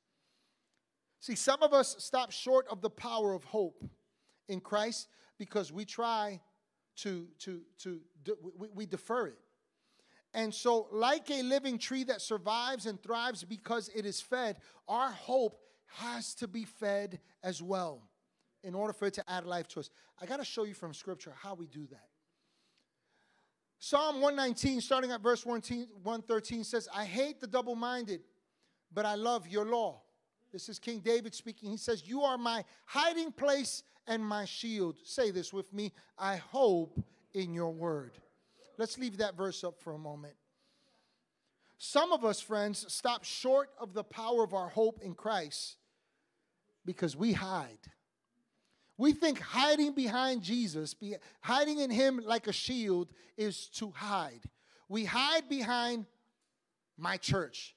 See, 1.19 1.33
some 1.33 1.63
of 1.63 1.73
us 1.73 1.95
stop 1.97 2.31
short 2.31 2.67
of 2.69 2.81
the 2.81 2.89
power 2.91 3.33
of 3.33 3.43
hope 3.45 3.83
in 4.47 4.59
Christ 4.59 5.07
because 5.39 5.73
we 5.73 5.85
try 5.85 6.39
to, 6.97 7.27
to, 7.39 7.61
to, 7.79 7.99
we, 8.55 8.67
we 8.75 8.85
defer 8.85 9.25
it. 9.25 9.39
And 10.35 10.53
so, 10.53 10.87
like 10.91 11.31
a 11.31 11.41
living 11.41 11.79
tree 11.79 12.03
that 12.03 12.21
survives 12.21 12.85
and 12.85 13.01
thrives 13.01 13.43
because 13.43 13.89
it 13.95 14.05
is 14.05 14.21
fed, 14.21 14.57
our 14.87 15.09
hope 15.09 15.59
has 15.95 16.35
to 16.35 16.47
be 16.47 16.65
fed 16.65 17.19
as 17.41 17.59
well 17.59 18.07
in 18.63 18.75
order 18.75 18.93
for 18.93 19.07
it 19.07 19.15
to 19.15 19.27
add 19.27 19.47
life 19.47 19.67
to 19.69 19.79
us. 19.79 19.89
I 20.21 20.27
got 20.27 20.37
to 20.37 20.45
show 20.45 20.63
you 20.63 20.75
from 20.75 20.93
Scripture 20.93 21.33
how 21.35 21.55
we 21.55 21.65
do 21.65 21.87
that. 21.87 22.09
Psalm 23.79 24.21
119, 24.21 24.81
starting 24.81 25.11
at 25.11 25.21
verse 25.21 25.45
113, 25.45 26.63
says, 26.63 26.89
I 26.93 27.05
hate 27.05 27.39
the 27.39 27.47
double 27.47 27.75
minded, 27.75 28.21
but 28.93 29.05
I 29.05 29.15
love 29.15 29.47
your 29.47 29.65
law. 29.65 30.01
This 30.51 30.69
is 30.69 30.79
King 30.79 30.99
David 30.99 31.35
speaking. 31.35 31.69
He 31.69 31.77
says, 31.77 32.07
You 32.07 32.21
are 32.21 32.37
my 32.37 32.63
hiding 32.85 33.31
place 33.31 33.83
and 34.07 34.23
my 34.25 34.45
shield. 34.45 34.97
Say 35.03 35.29
this 35.29 35.53
with 35.53 35.71
me 35.73 35.91
I 36.17 36.37
hope 36.37 36.99
in 37.33 37.53
your 37.53 37.71
word. 37.71 38.17
Let's 38.77 38.97
leave 38.97 39.17
that 39.17 39.35
verse 39.35 39.63
up 39.63 39.79
for 39.79 39.93
a 39.93 39.97
moment. 39.97 40.35
Some 41.77 42.11
of 42.11 42.25
us, 42.25 42.41
friends, 42.41 42.85
stop 42.91 43.23
short 43.23 43.69
of 43.79 43.93
the 43.93 44.03
power 44.03 44.43
of 44.43 44.53
our 44.53 44.69
hope 44.69 44.99
in 45.03 45.13
Christ 45.13 45.77
because 46.85 47.15
we 47.15 47.33
hide. 47.33 47.77
We 48.97 49.13
think 49.13 49.39
hiding 49.39 49.93
behind 49.93 50.41
Jesus, 50.41 50.93
be, 50.93 51.15
hiding 51.41 51.79
in 51.79 51.91
Him 51.91 52.19
like 52.23 52.47
a 52.47 52.53
shield, 52.53 53.09
is 53.37 53.67
to 53.75 53.91
hide. 53.91 54.41
We 54.89 55.05
hide 55.05 55.47
behind 55.47 56.05
my 56.97 57.17
church. 57.17 57.75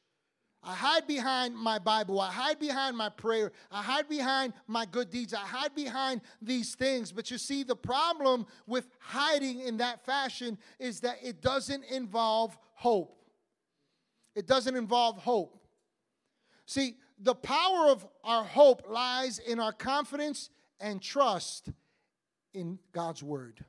I 0.62 0.74
hide 0.74 1.06
behind 1.06 1.56
my 1.56 1.78
Bible. 1.78 2.20
I 2.20 2.30
hide 2.30 2.58
behind 2.58 2.96
my 2.96 3.08
prayer. 3.08 3.52
I 3.70 3.82
hide 3.82 4.08
behind 4.08 4.52
my 4.66 4.84
good 4.84 5.10
deeds. 5.10 5.32
I 5.32 5.38
hide 5.38 5.74
behind 5.74 6.20
these 6.42 6.74
things. 6.74 7.12
But 7.12 7.30
you 7.30 7.38
see, 7.38 7.62
the 7.62 7.76
problem 7.76 8.46
with 8.66 8.88
hiding 8.98 9.60
in 9.60 9.78
that 9.78 10.04
fashion 10.04 10.58
is 10.78 11.00
that 11.00 11.16
it 11.22 11.40
doesn't 11.40 11.84
involve 11.84 12.58
hope. 12.74 13.16
It 14.34 14.46
doesn't 14.46 14.76
involve 14.76 15.16
hope. 15.16 15.56
See, 16.66 16.96
the 17.18 17.34
power 17.34 17.88
of 17.88 18.06
our 18.22 18.44
hope 18.44 18.84
lies 18.88 19.38
in 19.38 19.58
our 19.58 19.72
confidence 19.72 20.50
and 20.80 21.00
trust 21.00 21.70
in 22.54 22.78
God's 22.92 23.22
word. 23.22 23.64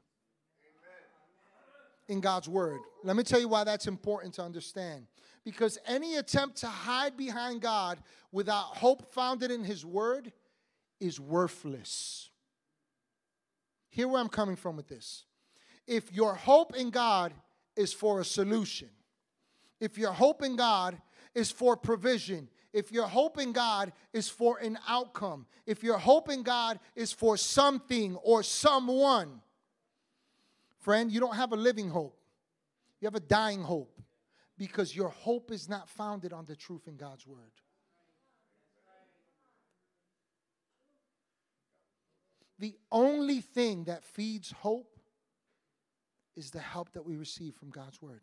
In 2.08 2.20
God's 2.20 2.50
word. 2.50 2.80
Let 3.04 3.16
me 3.16 3.24
tell 3.24 3.40
you 3.40 3.48
why 3.48 3.64
that's 3.64 3.88
important 3.88 4.34
to 4.36 4.44
understand. 4.44 5.08
Because 5.44 5.78
any 5.88 6.18
attempt 6.18 6.58
to 6.58 6.68
hide 6.68 7.18
behind 7.18 7.62
God 7.62 8.00
without 8.32 8.78
hope 8.78 9.14
founded 9.14 9.52
in 9.52 9.64
His 9.64 9.86
word 9.86 10.32
is 11.00 11.20
worthless. 11.20 12.30
Here 13.90 14.08
where 14.08 14.22
I'm 14.22 14.30
coming 14.30 14.56
from 14.56 14.78
with 14.78 14.88
this. 14.88 15.26
If 15.88 16.14
your 16.14 16.36
hope 16.36 16.76
in 16.76 16.90
God 16.90 17.34
is 17.76 17.92
for 17.92 18.22
a 18.22 18.26
solution, 18.26 18.90
if 19.80 19.98
your 19.98 20.12
hope 20.14 20.44
in 20.44 20.56
God 20.56 21.02
is 21.34 21.50
for 21.50 21.76
provision, 21.76 22.50
if 22.74 22.92
your 22.92 23.08
hope 23.08 23.38
in 23.38 23.52
God 23.52 23.92
is 24.14 24.30
for 24.30 24.58
an 24.60 24.78
outcome, 24.88 25.46
if 25.66 25.84
your 25.84 25.98
hope 25.98 26.30
in 26.30 26.44
God 26.44 26.80
is 26.96 27.12
for 27.12 27.38
something 27.38 28.16
or 28.18 28.44
someone, 28.44 29.42
friend, 30.80 31.12
you 31.12 31.20
don't 31.20 31.36
have 31.36 31.52
a 31.52 31.58
living 31.58 31.90
hope. 31.90 32.18
You 33.00 33.08
have 33.08 33.16
a 33.16 33.20
dying 33.20 33.62
hope 33.62 34.00
because 34.58 34.96
your 34.96 35.10
hope 35.10 35.52
is 35.52 35.68
not 35.68 35.90
founded 35.90 36.34
on 36.34 36.46
the 36.46 36.56
truth 36.56 36.88
in 36.88 36.96
God's 36.96 37.26
word. 37.26 37.52
The 42.60 42.76
only 42.92 43.42
thing 43.42 43.86
that 43.86 44.04
feeds 44.04 44.52
hope 44.52 45.00
is 46.36 46.52
the 46.52 46.60
help 46.60 46.94
that 46.94 47.04
we 47.04 47.16
receive 47.16 47.56
from 47.56 47.72
God's 47.72 48.00
word. 48.02 48.22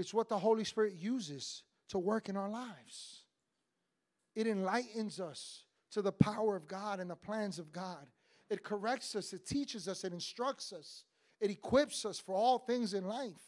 It's 0.00 0.14
what 0.14 0.30
the 0.30 0.38
Holy 0.38 0.64
Spirit 0.64 0.94
uses 0.98 1.62
to 1.88 1.98
work 1.98 2.30
in 2.30 2.36
our 2.36 2.48
lives. 2.48 3.24
It 4.34 4.46
enlightens 4.46 5.20
us 5.20 5.64
to 5.90 6.00
the 6.00 6.10
power 6.10 6.56
of 6.56 6.66
God 6.66 7.00
and 7.00 7.10
the 7.10 7.16
plans 7.16 7.58
of 7.58 7.70
God. 7.70 8.06
It 8.48 8.64
corrects 8.64 9.14
us, 9.14 9.34
it 9.34 9.44
teaches 9.46 9.88
us, 9.88 10.02
it 10.02 10.12
instructs 10.14 10.72
us, 10.72 11.04
it 11.38 11.50
equips 11.50 12.06
us 12.06 12.18
for 12.18 12.34
all 12.34 12.58
things 12.58 12.94
in 12.94 13.06
life. 13.06 13.42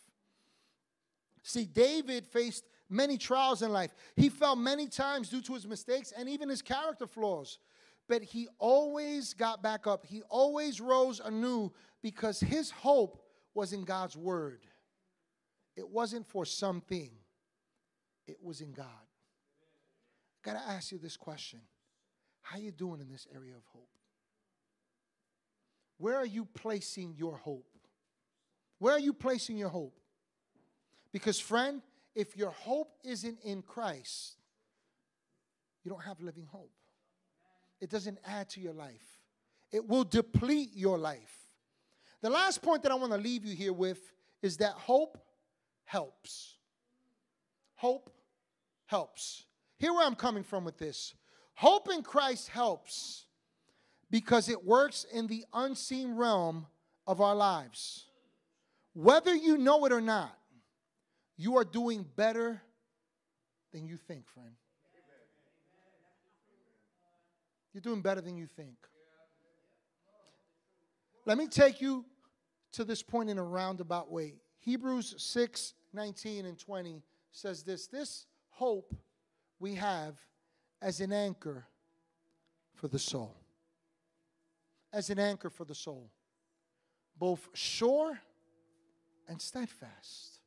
See, 1.43 1.65
David 1.65 2.27
faced 2.27 2.65
many 2.91 3.17
trials 3.17 3.62
in 3.62 3.73
life. 3.73 3.95
He 4.15 4.29
fell 4.29 4.55
many 4.55 4.87
times 4.88 5.31
due 5.31 5.41
to 5.41 5.55
his 5.55 5.67
mistakes 5.67 6.12
and 6.17 6.29
even 6.29 6.51
his 6.51 6.61
character 6.62 7.07
flaws. 7.07 7.59
but 8.09 8.23
he 8.23 8.49
always 8.59 9.33
got 9.33 9.62
back 9.62 9.87
up. 9.87 10.05
He 10.05 10.23
always 10.29 10.83
rose 10.83 11.19
anew 11.25 11.73
because 12.03 12.41
his 12.41 12.71
hope 12.71 13.25
was 13.55 13.73
in 13.73 13.85
God's 13.85 14.17
word. 14.17 14.67
It 15.77 15.89
wasn't 15.89 16.27
for 16.27 16.45
something, 16.45 17.11
it 18.27 18.37
was 18.43 18.61
in 18.61 18.73
God. 18.73 18.87
I 18.87 20.53
got 20.53 20.61
to 20.61 20.69
ask 20.71 20.93
you 20.93 20.99
this 20.99 21.17
question. 21.17 21.61
How 22.43 22.59
you 22.59 22.73
doing 22.73 23.01
in 23.01 23.09
this 23.09 23.27
area 23.35 23.55
of 23.57 23.65
hope? 23.73 23.89
Where 25.99 26.17
are 26.17 26.27
you 26.27 26.45
placing 26.45 27.15
your 27.17 27.37
hope? 27.37 27.67
Where 28.79 28.95
are 28.95 28.99
you 28.99 29.13
placing 29.13 29.57
your 29.57 29.69
hope? 29.69 29.95
Because, 31.13 31.39
friend, 31.39 31.81
if 32.15 32.37
your 32.37 32.51
hope 32.51 32.93
isn't 33.05 33.39
in 33.45 33.63
Christ, 33.63 34.37
you 35.85 35.91
don't 35.91 36.03
have 36.03 36.21
living 36.21 36.47
hope. 36.51 36.73
It 37.81 37.91
doesn't 37.91 38.19
add 38.27 38.49
to 38.51 38.61
your 38.61 38.73
life, 38.73 39.21
it 39.71 39.89
will 39.89 40.05
deplete 40.05 40.71
your 40.75 40.99
life. 40.99 41.39
The 42.21 42.31
last 42.31 42.63
point 42.63 42.83
that 42.85 42.93
I 42.93 42.95
want 42.95 43.13
to 43.13 43.19
leave 43.19 43.45
you 43.45 43.55
here 43.57 43.73
with 43.73 44.01
is 44.43 44.57
that 44.59 44.73
hope 44.73 45.19
helps. 45.93 46.57
Hope 47.75 48.11
helps. 48.87 49.45
Here 49.77 49.93
where 49.93 50.07
I'm 50.07 50.15
coming 50.15 50.43
from 50.43 50.65
with 50.65 50.79
this. 50.79 51.15
Hope 51.53 51.91
in 51.93 52.03
Christ 52.03 52.49
helps 52.49 53.27
because 54.11 54.49
it 54.49 54.65
works 54.65 55.05
in 55.13 55.27
the 55.27 55.45
unseen 55.53 56.17
realm 56.17 56.67
of 57.07 57.21
our 57.21 57.35
lives. 57.35 58.07
Whether 58.95 59.35
you 59.35 59.59
know 59.59 59.85
it 59.85 59.93
or 59.93 60.01
not, 60.01 60.35
you 61.37 61.59
are 61.59 61.65
doing 61.65 62.07
better 62.17 62.63
than 63.71 63.87
you 63.87 63.99
think, 63.99 64.27
friend. 64.29 64.55
You're 67.75 67.83
doing 67.83 68.01
better 68.01 68.23
than 68.23 68.39
you 68.39 68.47
think. 68.47 68.77
Let 71.27 71.37
me 71.37 71.49
take 71.49 71.83
you 71.83 72.07
to 72.73 72.85
this 72.85 73.03
point 73.03 73.29
in 73.29 73.37
a 73.37 73.45
roundabout 73.45 74.11
way. 74.11 74.37
Hebrews 74.61 75.17
6 75.19 75.75
19 75.93 76.47
and 76.47 76.59
20 76.59 77.03
says 77.31 77.63
this 77.63 77.87
This 77.87 78.27
hope 78.51 78.95
we 79.59 79.75
have 79.75 80.15
as 80.81 81.01
an 81.01 81.13
anchor 81.13 81.67
for 82.75 82.89
the 82.89 82.99
soul. 82.99 83.35
As 84.93 85.09
an 85.09 85.19
anchor 85.19 85.49
for 85.49 85.65
the 85.65 85.75
soul, 85.75 86.11
both 87.19 87.49
sure 87.55 88.19
and 89.29 89.41
steadfast, 89.41 90.41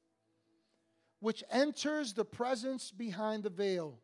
which 1.19 1.43
enters 1.49 2.13
the 2.13 2.25
presence 2.25 2.91
behind 2.91 3.43
the 3.43 3.49
veil 3.49 3.97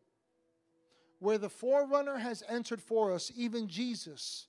where 1.22 1.38
the 1.38 1.48
forerunner 1.48 2.18
has 2.18 2.42
entered 2.48 2.82
for 2.82 3.12
us, 3.12 3.30
even 3.36 3.68
Jesus, 3.68 4.48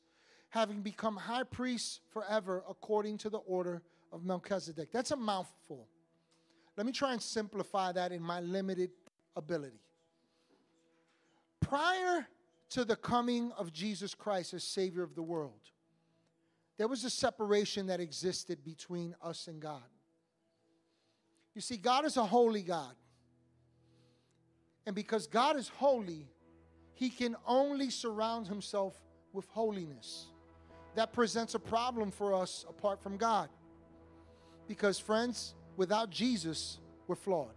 having 0.50 0.82
become 0.82 1.16
high 1.16 1.44
priest 1.44 2.00
forever 2.10 2.64
according 2.68 3.16
to 3.20 3.30
the 3.30 3.38
order 3.38 3.84
of 4.12 4.26
Melchizedek. 4.26 4.92
That's 4.92 5.12
a 5.12 5.16
mouthful. 5.16 5.88
Let 6.76 6.86
me 6.86 6.92
try 6.92 7.14
and 7.14 7.22
simplify 7.22 7.92
that 7.92 8.12
in 8.12 8.22
my 8.22 8.40
limited 8.40 8.92
ability. 9.36 9.80
Prior 11.62 12.28
to 12.72 12.84
the 12.84 12.96
coming 12.96 13.52
of 13.58 13.72
Jesus 13.72 14.16
Christ 14.16 14.54
as 14.54 14.64
Savior 14.64 15.04
of 15.04 15.16
the 15.16 15.22
world, 15.22 15.60
there 16.78 16.88
was 16.88 17.04
a 17.04 17.10
separation 17.10 17.88
that 17.88 18.00
existed 18.00 18.64
between 18.64 19.16
us 19.22 19.48
and 19.48 19.62
God. 19.62 19.84
You 21.54 21.62
see, 21.62 21.78
God 21.78 22.06
is 22.06 22.18
a 22.18 22.26
holy 22.26 22.64
God. 22.64 22.96
And 24.86 24.96
because 24.96 25.28
God 25.28 25.56
is 25.56 25.70
holy, 25.70 26.28
he 26.94 27.10
can 27.10 27.36
only 27.46 27.90
surround 27.90 28.48
himself 28.48 29.00
with 29.32 29.46
holiness. 29.50 30.28
That 30.96 31.14
presents 31.14 31.56
a 31.56 31.60
problem 31.60 32.12
for 32.12 32.34
us 32.34 32.66
apart 32.68 33.02
from 33.02 33.18
God. 33.18 33.50
Because, 34.68 35.00
friends, 35.00 35.56
without 35.78 36.10
Jesus, 36.10 36.80
we're 37.08 37.16
flawed. 37.16 37.56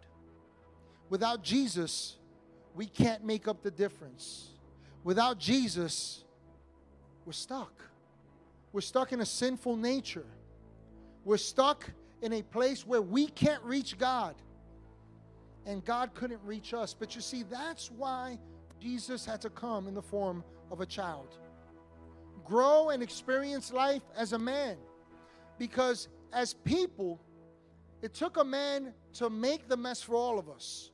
Without 1.09 1.43
Jesus, 1.43 2.17
we 2.75 2.87
can't 2.87 3.25
make 3.25 3.49
up 3.49 3.63
the 3.63 3.71
difference. 3.71 4.51
Without 5.05 5.39
Jesus, 5.39 6.25
we're 7.25 7.33
stuck. 7.33 7.73
We're 8.73 8.81
stuck 8.81 9.13
in 9.13 9.21
a 9.21 9.27
sinful 9.27 9.77
nature. 9.77 10.27
We're 11.25 11.37
stuck 11.37 11.91
in 12.23 12.33
a 12.33 12.43
place 12.43 12.87
where 12.87 13.03
we 13.03 13.29
can't 13.29 13.63
reach 13.63 13.99
God. 13.99 14.35
And 15.65 15.85
God 15.85 16.15
couldn't 16.15 16.41
reach 16.45 16.75
us. 16.75 16.95
But 16.95 17.15
you 17.15 17.21
see, 17.21 17.43
that's 17.45 17.91
why 17.91 18.39
Jesus 18.81 19.25
had 19.25 19.41
to 19.43 19.51
come 19.51 19.89
in 19.89 19.95
the 19.95 20.03
form 20.03 20.45
of 20.71 20.81
a 20.81 20.87
child. 20.87 21.39
Grow 22.45 22.91
and 22.91 23.03
experience 23.03 23.73
life 23.73 24.03
as 24.17 24.33
a 24.33 24.39
man. 24.39 24.77
Because 25.59 26.09
as 26.33 26.55
people, 26.55 27.21
it 28.07 28.15
took 28.15 28.37
a 28.37 28.45
man 28.45 28.95
to 29.15 29.29
make 29.29 29.67
the 29.67 29.77
mess 29.77 30.01
for 30.01 30.15
all 30.15 30.39
of 30.39 30.49
us. 30.49 30.93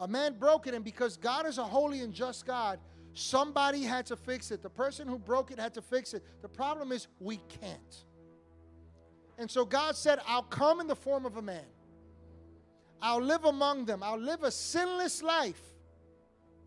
A 0.00 0.08
man 0.08 0.34
broke 0.36 0.66
it, 0.66 0.74
and 0.74 0.84
because 0.84 1.16
God 1.16 1.46
is 1.46 1.58
a 1.58 1.62
holy 1.62 2.00
and 2.00 2.12
just 2.12 2.44
God, 2.44 2.80
somebody 3.14 3.84
had 3.84 4.04
to 4.06 4.16
fix 4.16 4.50
it. 4.50 4.60
The 4.60 4.68
person 4.68 5.06
who 5.06 5.16
broke 5.16 5.52
it 5.52 5.60
had 5.60 5.74
to 5.74 5.80
fix 5.80 6.14
it. 6.14 6.24
The 6.42 6.48
problem 6.48 6.90
is, 6.90 7.06
we 7.20 7.36
can't. 7.60 8.04
And 9.38 9.48
so 9.48 9.64
God 9.64 9.94
said, 9.94 10.18
I'll 10.26 10.42
come 10.42 10.80
in 10.80 10.88
the 10.88 10.96
form 10.96 11.24
of 11.24 11.36
a 11.36 11.42
man. 11.42 11.68
I'll 13.00 13.22
live 13.22 13.44
among 13.44 13.84
them. 13.84 14.02
I'll 14.02 14.18
live 14.18 14.42
a 14.42 14.50
sinless 14.50 15.22
life 15.22 15.62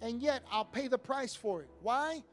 and 0.01 0.21
yet 0.21 0.43
I'll 0.49 0.63
pay 0.63 0.87
the 0.87 0.97
price 0.97 1.35
for 1.35 1.61
it. 1.61 1.69
Why? 1.81 2.23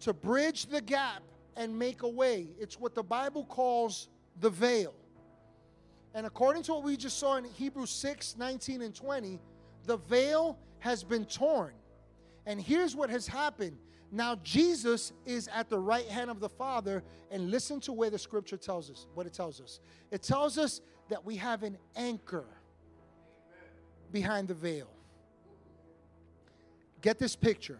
To 0.00 0.14
bridge 0.14 0.64
the 0.64 0.80
gap 0.80 1.22
and 1.56 1.78
make 1.78 2.02
a 2.04 2.08
way. 2.08 2.48
It's 2.58 2.80
what 2.80 2.94
the 2.94 3.02
Bible 3.02 3.44
calls 3.44 4.08
the 4.40 4.48
veil. 4.48 4.94
And 6.16 6.24
according 6.24 6.62
to 6.62 6.72
what 6.72 6.82
we 6.82 6.96
just 6.96 7.18
saw 7.18 7.36
in 7.36 7.44
Hebrews 7.44 7.90
6 7.90 8.36
19 8.38 8.80
and 8.80 8.94
20, 8.94 9.38
the 9.84 9.98
veil 9.98 10.58
has 10.78 11.04
been 11.04 11.26
torn. 11.26 11.74
And 12.46 12.58
here's 12.58 12.96
what 12.96 13.10
has 13.10 13.26
happened. 13.26 13.76
Now 14.10 14.36
Jesus 14.36 15.12
is 15.26 15.46
at 15.48 15.68
the 15.68 15.78
right 15.78 16.06
hand 16.06 16.30
of 16.30 16.40
the 16.40 16.48
Father, 16.48 17.04
and 17.30 17.50
listen 17.50 17.80
to 17.80 17.92
where 17.92 18.08
the 18.08 18.18
scripture 18.18 18.56
tells 18.56 18.90
us 18.90 19.08
what 19.12 19.26
it 19.26 19.34
tells 19.34 19.60
us. 19.60 19.80
It 20.10 20.22
tells 20.22 20.56
us 20.56 20.80
that 21.10 21.22
we 21.22 21.36
have 21.36 21.62
an 21.62 21.76
anchor 21.96 22.46
behind 24.10 24.48
the 24.48 24.54
veil. 24.54 24.88
Get 27.02 27.18
this 27.18 27.36
picture. 27.36 27.78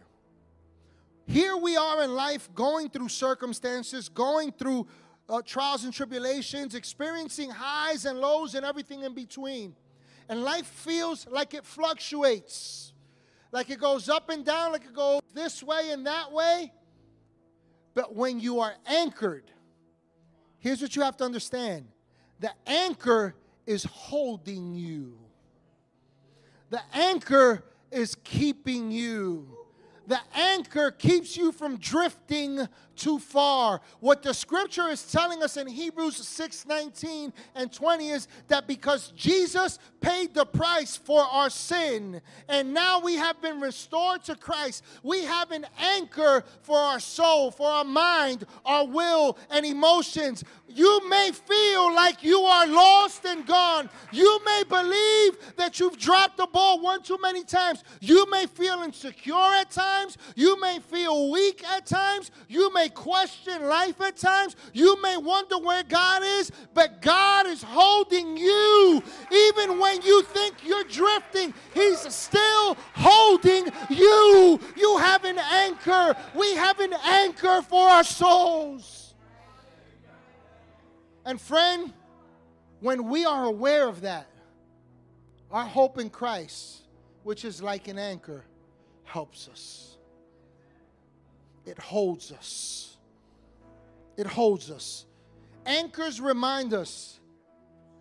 Here 1.26 1.56
we 1.56 1.74
are 1.78 2.04
in 2.04 2.14
life 2.14 2.50
going 2.54 2.90
through 2.90 3.08
circumstances, 3.08 4.10
going 4.10 4.52
through 4.52 4.88
uh, 5.28 5.42
trials 5.42 5.84
and 5.84 5.92
tribulations, 5.92 6.74
experiencing 6.74 7.50
highs 7.50 8.04
and 8.04 8.18
lows 8.18 8.54
and 8.54 8.64
everything 8.64 9.02
in 9.02 9.14
between. 9.14 9.74
And 10.28 10.42
life 10.42 10.66
feels 10.66 11.26
like 11.28 11.54
it 11.54 11.64
fluctuates, 11.64 12.92
like 13.52 13.70
it 13.70 13.80
goes 13.80 14.08
up 14.08 14.28
and 14.30 14.44
down, 14.44 14.72
like 14.72 14.84
it 14.84 14.94
goes 14.94 15.20
this 15.34 15.62
way 15.62 15.90
and 15.90 16.06
that 16.06 16.32
way. 16.32 16.72
But 17.94 18.14
when 18.14 18.40
you 18.40 18.60
are 18.60 18.74
anchored, 18.86 19.50
here's 20.58 20.82
what 20.82 20.94
you 20.96 21.02
have 21.02 21.16
to 21.18 21.24
understand 21.24 21.86
the 22.40 22.52
anchor 22.66 23.34
is 23.66 23.84
holding 23.84 24.74
you. 24.74 25.18
The 26.70 26.82
anchor 26.92 27.64
is 27.90 28.16
keeping 28.24 28.90
you. 28.90 29.48
The 30.06 30.20
anchor 30.34 30.90
keeps 30.90 31.36
you 31.36 31.52
from 31.52 31.78
drifting 31.78 32.68
too 32.96 33.18
far. 33.18 33.80
What 34.00 34.22
the 34.22 34.34
scripture 34.34 34.88
is 34.88 35.10
telling 35.10 35.42
us 35.42 35.56
in 35.56 35.66
Hebrews 35.66 36.16
6 36.16 36.66
19 36.66 37.32
and 37.54 37.72
20 37.72 38.08
is 38.10 38.28
that 38.48 38.66
because 38.66 39.12
Jesus 39.16 39.78
paid 40.00 40.34
the 40.34 40.46
price 40.46 40.96
for 40.96 41.22
our 41.22 41.50
sin, 41.50 42.20
and 42.48 42.72
now 42.72 43.00
we 43.00 43.14
have 43.14 43.40
been 43.42 43.60
restored 43.60 44.24
to 44.24 44.34
Christ, 44.34 44.84
we 45.02 45.24
have 45.24 45.50
an 45.50 45.66
anchor 45.78 46.44
for 46.62 46.78
our 46.78 47.00
soul, 47.00 47.50
for 47.50 47.68
our 47.68 47.84
mind, 47.84 48.44
our 48.64 48.86
will, 48.86 49.38
and 49.50 49.66
emotions. 49.66 50.44
You 50.68 51.08
may 51.08 51.30
feel 51.32 51.94
like 51.94 52.22
you 52.22 52.40
are 52.40 52.66
lost 52.66 53.24
and 53.24 53.46
gone. 53.46 53.88
You 54.12 54.40
may 54.44 54.62
believe 54.68 55.56
that 55.56 55.78
you've 55.80 55.98
dropped 55.98 56.36
the 56.36 56.46
ball 56.46 56.80
one 56.80 57.02
too 57.02 57.18
many 57.22 57.44
times. 57.44 57.82
You 58.00 58.28
may 58.30 58.46
feel 58.46 58.82
insecure 58.82 59.34
at 59.34 59.70
times. 59.70 60.18
You 60.34 60.60
may 60.60 60.78
feel 60.80 61.30
weak 61.30 61.64
at 61.64 61.86
times. 61.86 62.30
You 62.48 62.72
may 62.72 62.85
question 62.88 63.66
life 63.66 64.00
at 64.00 64.16
times. 64.16 64.56
You 64.72 65.00
may 65.02 65.16
wonder 65.16 65.58
where 65.58 65.82
God 65.82 66.22
is, 66.22 66.50
but 66.74 67.02
God 67.02 67.46
is 67.46 67.62
holding 67.62 68.36
you. 68.36 69.02
Even 69.32 69.78
when 69.78 70.02
you 70.02 70.22
think 70.22 70.64
you're 70.64 70.84
drifting, 70.84 71.54
He's 71.74 71.98
still 72.14 72.76
holding 72.94 73.68
you. 73.90 74.60
You 74.76 74.98
have 74.98 75.24
an 75.24 75.38
anchor. 75.38 76.16
We 76.34 76.54
have 76.54 76.80
an 76.80 76.94
anchor 77.04 77.62
for 77.62 77.88
our 77.88 78.04
souls. 78.04 79.14
And 81.24 81.40
friend, 81.40 81.92
when 82.80 83.08
we 83.08 83.24
are 83.24 83.44
aware 83.44 83.88
of 83.88 84.02
that, 84.02 84.28
our 85.50 85.66
hope 85.66 85.98
in 85.98 86.10
Christ, 86.10 86.82
which 87.22 87.44
is 87.44 87.62
like 87.62 87.88
an 87.88 87.98
anchor, 87.98 88.44
helps 89.04 89.48
us. 89.48 89.95
It 91.66 91.78
holds 91.78 92.32
us. 92.32 92.96
It 94.16 94.26
holds 94.26 94.70
us. 94.70 95.04
Anchors 95.66 96.20
remind 96.20 96.72
us 96.72 97.18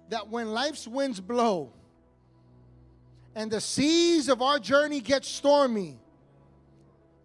that 0.10 0.30
when 0.30 0.54
life's 0.54 0.88
winds 0.88 1.20
blow 1.20 1.74
and 3.36 3.52
the 3.52 3.60
seas 3.60 4.30
of 4.30 4.42
our 4.42 4.60
journey 4.60 5.02
get 5.02 5.26
stormy, 5.26 5.98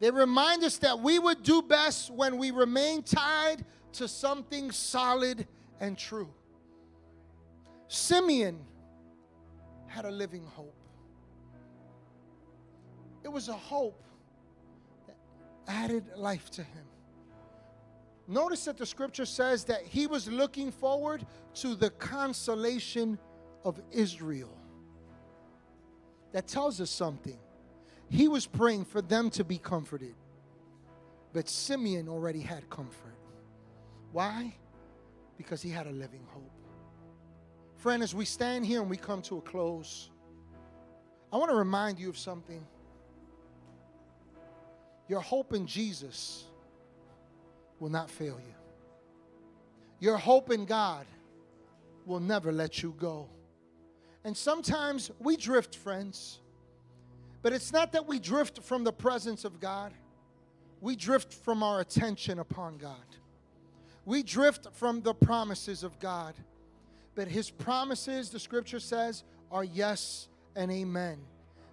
they 0.01 0.11
remind 0.11 0.65
us 0.65 0.79
that 0.79 0.99
we 0.99 1.19
would 1.19 1.43
do 1.43 1.61
best 1.61 2.11
when 2.11 2.39
we 2.39 2.51
remain 2.51 3.03
tied 3.03 3.65
to 3.93 4.09
something 4.09 4.71
solid 4.71 5.47
and 5.79 5.97
true. 5.99 6.31
Simeon 7.87 8.59
had 9.87 10.07
a 10.07 10.11
living 10.11 10.47
hope. 10.47 10.75
It 13.23 13.29
was 13.29 13.49
a 13.49 13.53
hope 13.53 14.03
added 15.69 16.05
life 16.17 16.51
to 16.51 16.63
him. 16.63 16.85
Notice 18.27 18.65
that 18.67 18.77
the 18.77 18.87
scripture 18.87 19.27
says 19.27 19.65
that 19.65 19.83
he 19.83 20.07
was 20.07 20.29
looking 20.29 20.71
forward 20.71 21.27
to 21.55 21.75
the 21.75 21.91
consolation 21.91 23.19
of 23.65 23.81
Israel. 23.91 24.57
That 26.33 26.47
tells 26.47 26.81
us 26.81 26.91
something. 26.91 27.39
He 28.09 28.29
was 28.29 28.47
praying 28.47 28.85
for 28.85 29.03
them 29.03 29.31
to 29.31 29.45
be 29.45 29.59
comforted, 29.59 30.15
but 31.33 31.49
Simeon 31.49 32.09
already 32.09 32.41
had 32.41 32.69
comfort. 32.71 33.17
Why? 34.13 34.55
Because 35.37 35.63
he 35.63 35.71
had 35.71 35.87
a 35.87 35.93
living 35.93 36.25
hope. 36.29 36.51
Friend, 37.77 38.03
as 38.03 38.15
we 38.15 38.25
stand 38.25 38.67
here 38.67 38.81
and 38.81 38.91
we 38.91 38.97
come 38.97 39.23
to 39.23 39.39
a 39.39 39.41
close, 39.41 40.11
I 41.33 41.37
want 41.37 41.51
to 41.51 41.57
remind 41.57 41.99
you 41.99 42.09
of 42.09 42.19
something. 42.19 42.67
Your 45.11 45.21
hope 45.21 45.55
in 45.55 45.67
Jesus 45.67 46.45
will 47.81 47.89
not 47.89 48.09
fail 48.09 48.39
you. 48.39 48.55
Your 49.99 50.17
hope 50.17 50.53
in 50.53 50.65
God 50.65 51.05
will 52.07 52.21
never 52.21 52.53
let 52.53 52.81
you 52.81 52.95
go. 52.97 53.29
And 54.23 54.37
sometimes 54.37 55.11
we 55.19 55.37
drift, 55.37 55.75
friends. 55.75 56.39
But 57.43 57.53
it's 57.53 57.73
not 57.73 57.91
that 57.91 58.07
we 58.07 58.21
drift 58.21 58.63
from 58.63 58.85
the 58.85 58.93
presence 58.93 59.45
of 59.45 59.59
God, 59.59 59.93
we 60.81 60.95
drift 60.95 61.35
from 61.35 61.65
our 61.65 61.81
attention 61.81 62.39
upon 62.39 62.79
God. 62.79 62.95
We 64.05 64.23
drift 64.23 64.69
from 64.75 65.03
the 65.03 65.13
promises 65.13 65.83
of 65.83 65.99
God. 65.99 66.35
But 67.17 67.27
His 67.27 67.51
promises, 67.51 68.31
the 68.31 68.39
scripture 68.39 68.79
says, 68.79 69.25
are 69.51 69.65
yes 69.65 70.29
and 70.55 70.71
amen. 70.71 71.19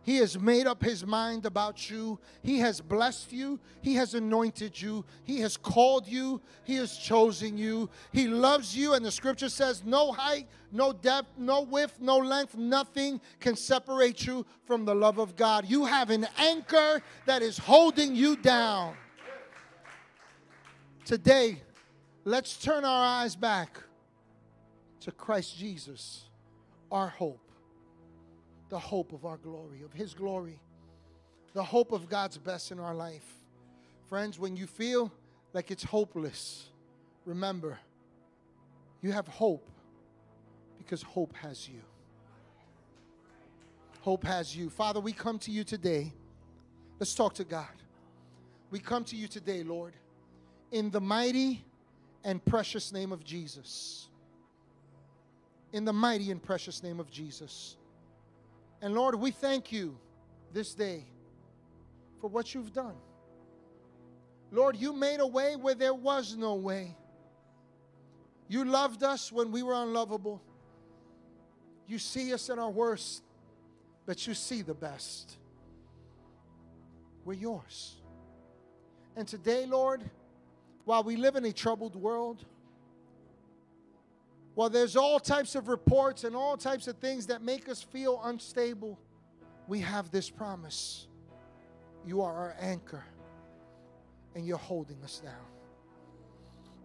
He 0.07 0.19
has 0.19 0.39
made 0.39 0.67
up 0.67 0.81
his 0.81 1.05
mind 1.05 1.45
about 1.45 1.89
you. 1.89 2.17
He 2.41 2.59
has 2.59 2.79
blessed 2.79 3.33
you. 3.33 3.59
He 3.81 3.95
has 3.95 4.13
anointed 4.13 4.81
you. 4.81 5.03
He 5.25 5.41
has 5.41 5.57
called 5.57 6.07
you. 6.07 6.39
He 6.63 6.75
has 6.75 6.97
chosen 6.97 7.57
you. 7.57 7.89
He 8.13 8.29
loves 8.29 8.73
you. 8.73 8.93
And 8.93 9.03
the 9.03 9.11
scripture 9.11 9.49
says, 9.49 9.83
no 9.83 10.13
height, 10.13 10.47
no 10.71 10.93
depth, 10.93 11.37
no 11.37 11.59
width, 11.63 11.99
no 11.99 12.19
length, 12.19 12.55
nothing 12.55 13.19
can 13.41 13.57
separate 13.57 14.25
you 14.25 14.45
from 14.65 14.85
the 14.85 14.95
love 14.95 15.17
of 15.17 15.35
God. 15.35 15.65
You 15.67 15.83
have 15.83 16.09
an 16.09 16.25
anchor 16.37 17.01
that 17.25 17.41
is 17.41 17.57
holding 17.57 18.15
you 18.15 18.37
down. 18.37 18.95
Today, 21.03 21.61
let's 22.23 22.55
turn 22.55 22.85
our 22.85 23.05
eyes 23.23 23.35
back 23.35 23.83
to 25.01 25.11
Christ 25.11 25.57
Jesus, 25.57 26.23
our 26.89 27.09
hope 27.09 27.46
the 28.69 28.79
hope 28.79 29.13
of 29.13 29.25
our 29.25 29.37
glory, 29.37 29.81
of 29.83 29.93
His 29.93 30.13
glory, 30.13 30.59
the 31.53 31.63
hope 31.63 31.91
of 31.91 32.09
God's 32.09 32.37
best 32.37 32.71
in 32.71 32.79
our 32.79 32.93
life. 32.93 33.25
Friends, 34.07 34.39
when 34.39 34.55
you 34.55 34.67
feel 34.67 35.11
like 35.53 35.71
it's 35.71 35.83
hopeless, 35.83 36.67
remember, 37.25 37.79
you 39.01 39.11
have 39.11 39.27
hope 39.27 39.67
because 40.77 41.01
hope 41.01 41.33
has 41.35 41.67
you. 41.67 41.81
Hope 44.01 44.23
has 44.23 44.55
you. 44.55 44.69
Father, 44.69 44.99
we 44.99 45.11
come 45.11 45.37
to 45.39 45.51
you 45.51 45.63
today. 45.63 46.13
Let's 46.99 47.13
talk 47.13 47.33
to 47.35 47.43
God. 47.43 47.67
We 48.71 48.79
come 48.79 49.03
to 49.05 49.15
you 49.15 49.27
today, 49.27 49.63
Lord, 49.63 49.93
in 50.71 50.89
the 50.89 51.01
mighty 51.01 51.63
and 52.23 52.43
precious 52.43 52.91
name 52.91 53.11
of 53.11 53.23
Jesus. 53.23 54.07
In 55.73 55.85
the 55.85 55.93
mighty 55.93 56.31
and 56.31 56.41
precious 56.41 56.83
name 56.83 56.99
of 56.99 57.09
Jesus. 57.09 57.77
And 58.81 58.93
Lord, 58.93 59.15
we 59.15 59.31
thank 59.31 59.71
you 59.71 59.97
this 60.53 60.73
day 60.73 61.05
for 62.21 62.29
what 62.29 62.53
you've 62.53 62.73
done. 62.73 62.95
Lord, 64.51 64.75
you 64.75 64.93
made 64.93 65.19
a 65.19 65.27
way 65.27 65.55
where 65.55 65.75
there 65.75 65.93
was 65.93 66.35
no 66.35 66.55
way. 66.55 66.95
You 68.47 68.63
loved 68.63 69.03
us 69.03 69.31
when 69.31 69.51
we 69.51 69.61
were 69.61 69.73
unlovable. 69.73 70.41
You 71.87 71.99
see 71.99 72.33
us 72.33 72.49
at 72.49 72.59
our 72.59 72.69
worst, 72.69 73.23
but 74.05 74.25
you 74.25 74.33
see 74.33 74.61
the 74.61 74.73
best. 74.73 75.37
We're 77.25 77.33
yours. 77.33 77.95
And 79.17 79.27
today, 79.27 79.65
Lord, 79.65 80.03
while 80.85 81.03
we 81.03 81.17
live 81.17 81.35
in 81.35 81.43
a 81.43 81.51
troubled 81.51 81.95
world, 81.95 82.45
well, 84.57 84.71
there's 84.71 84.95
all 84.95 85.19
types 85.19 85.53
of 85.53 85.67
reports 85.67 86.23
and 86.23 86.35
all 86.35 86.57
types 86.57 86.87
of 86.87 86.97
things 86.97 87.27
that 87.27 87.43
make 87.43 87.69
us 87.69 87.83
feel 87.83 88.19
unstable. 88.23 88.97
We 89.67 89.81
have 89.81 90.09
this 90.09 90.31
promise. 90.31 91.05
You 92.07 92.23
are 92.23 92.33
our 92.33 92.55
anchor, 92.59 93.03
and 94.33 94.47
you're 94.47 94.57
holding 94.57 94.97
us 95.03 95.19
down. 95.23 95.45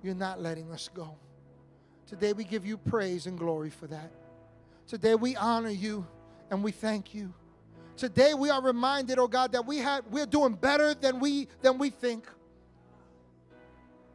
You're 0.03 0.15
not 0.15 0.39
letting 0.39 0.71
us 0.71 0.91
go. 0.93 1.17
Today 2.07 2.35
we 2.35 2.45
give 2.45 2.67
you 2.67 2.77
praise 2.77 3.27
and 3.27 3.39
glory 3.39 3.71
for 3.71 3.87
that. 3.87 4.13
Today 4.87 5.15
we 5.15 5.35
honor 5.37 5.71
you 5.71 6.07
and 6.51 6.63
we 6.63 6.73
thank 6.73 7.15
you. 7.15 7.33
Today 7.97 8.35
we 8.35 8.51
are 8.51 8.61
reminded, 8.61 9.19
oh 9.19 9.29
God, 9.29 9.53
that 9.53 9.65
we 9.65 9.79
have 9.79 10.05
we're 10.11 10.27
doing 10.27 10.53
better 10.53 10.93
than 10.93 11.21
we 11.21 11.49
than 11.63 11.79
we 11.79 11.89
think. 11.89 12.27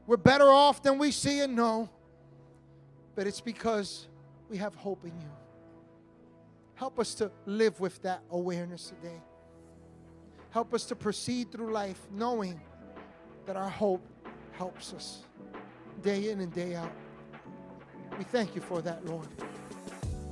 We're 0.06 0.18
better 0.18 0.48
off 0.48 0.84
than 0.84 1.00
we 1.00 1.10
see 1.10 1.40
and 1.40 1.56
know 1.56 1.90
but 3.18 3.26
it's 3.26 3.42
because 3.42 4.08
we 4.48 4.58
have 4.58 4.76
hope 4.76 5.04
in 5.04 5.10
you. 5.10 5.32
Help 6.76 7.00
us 7.00 7.16
to 7.16 7.32
live 7.48 7.80
with 7.80 8.00
that 8.04 8.22
awareness 8.30 8.94
today. 9.02 9.20
Help 10.52 10.72
us 10.76 10.86
to 10.86 10.96
proceed 10.96 11.52
through 11.52 11.74
life 11.74 12.00
knowing 12.12 12.62
that 13.48 13.56
our 13.56 13.70
hope 13.70 14.06
helps 14.52 14.94
us 14.94 15.24
day 16.04 16.30
in 16.30 16.42
and 16.42 16.54
day 16.54 16.76
out. 16.76 16.92
We 18.20 18.24
thank 18.24 18.54
you 18.54 18.62
for 18.62 18.84
that, 18.84 19.04
Lord. 19.08 19.28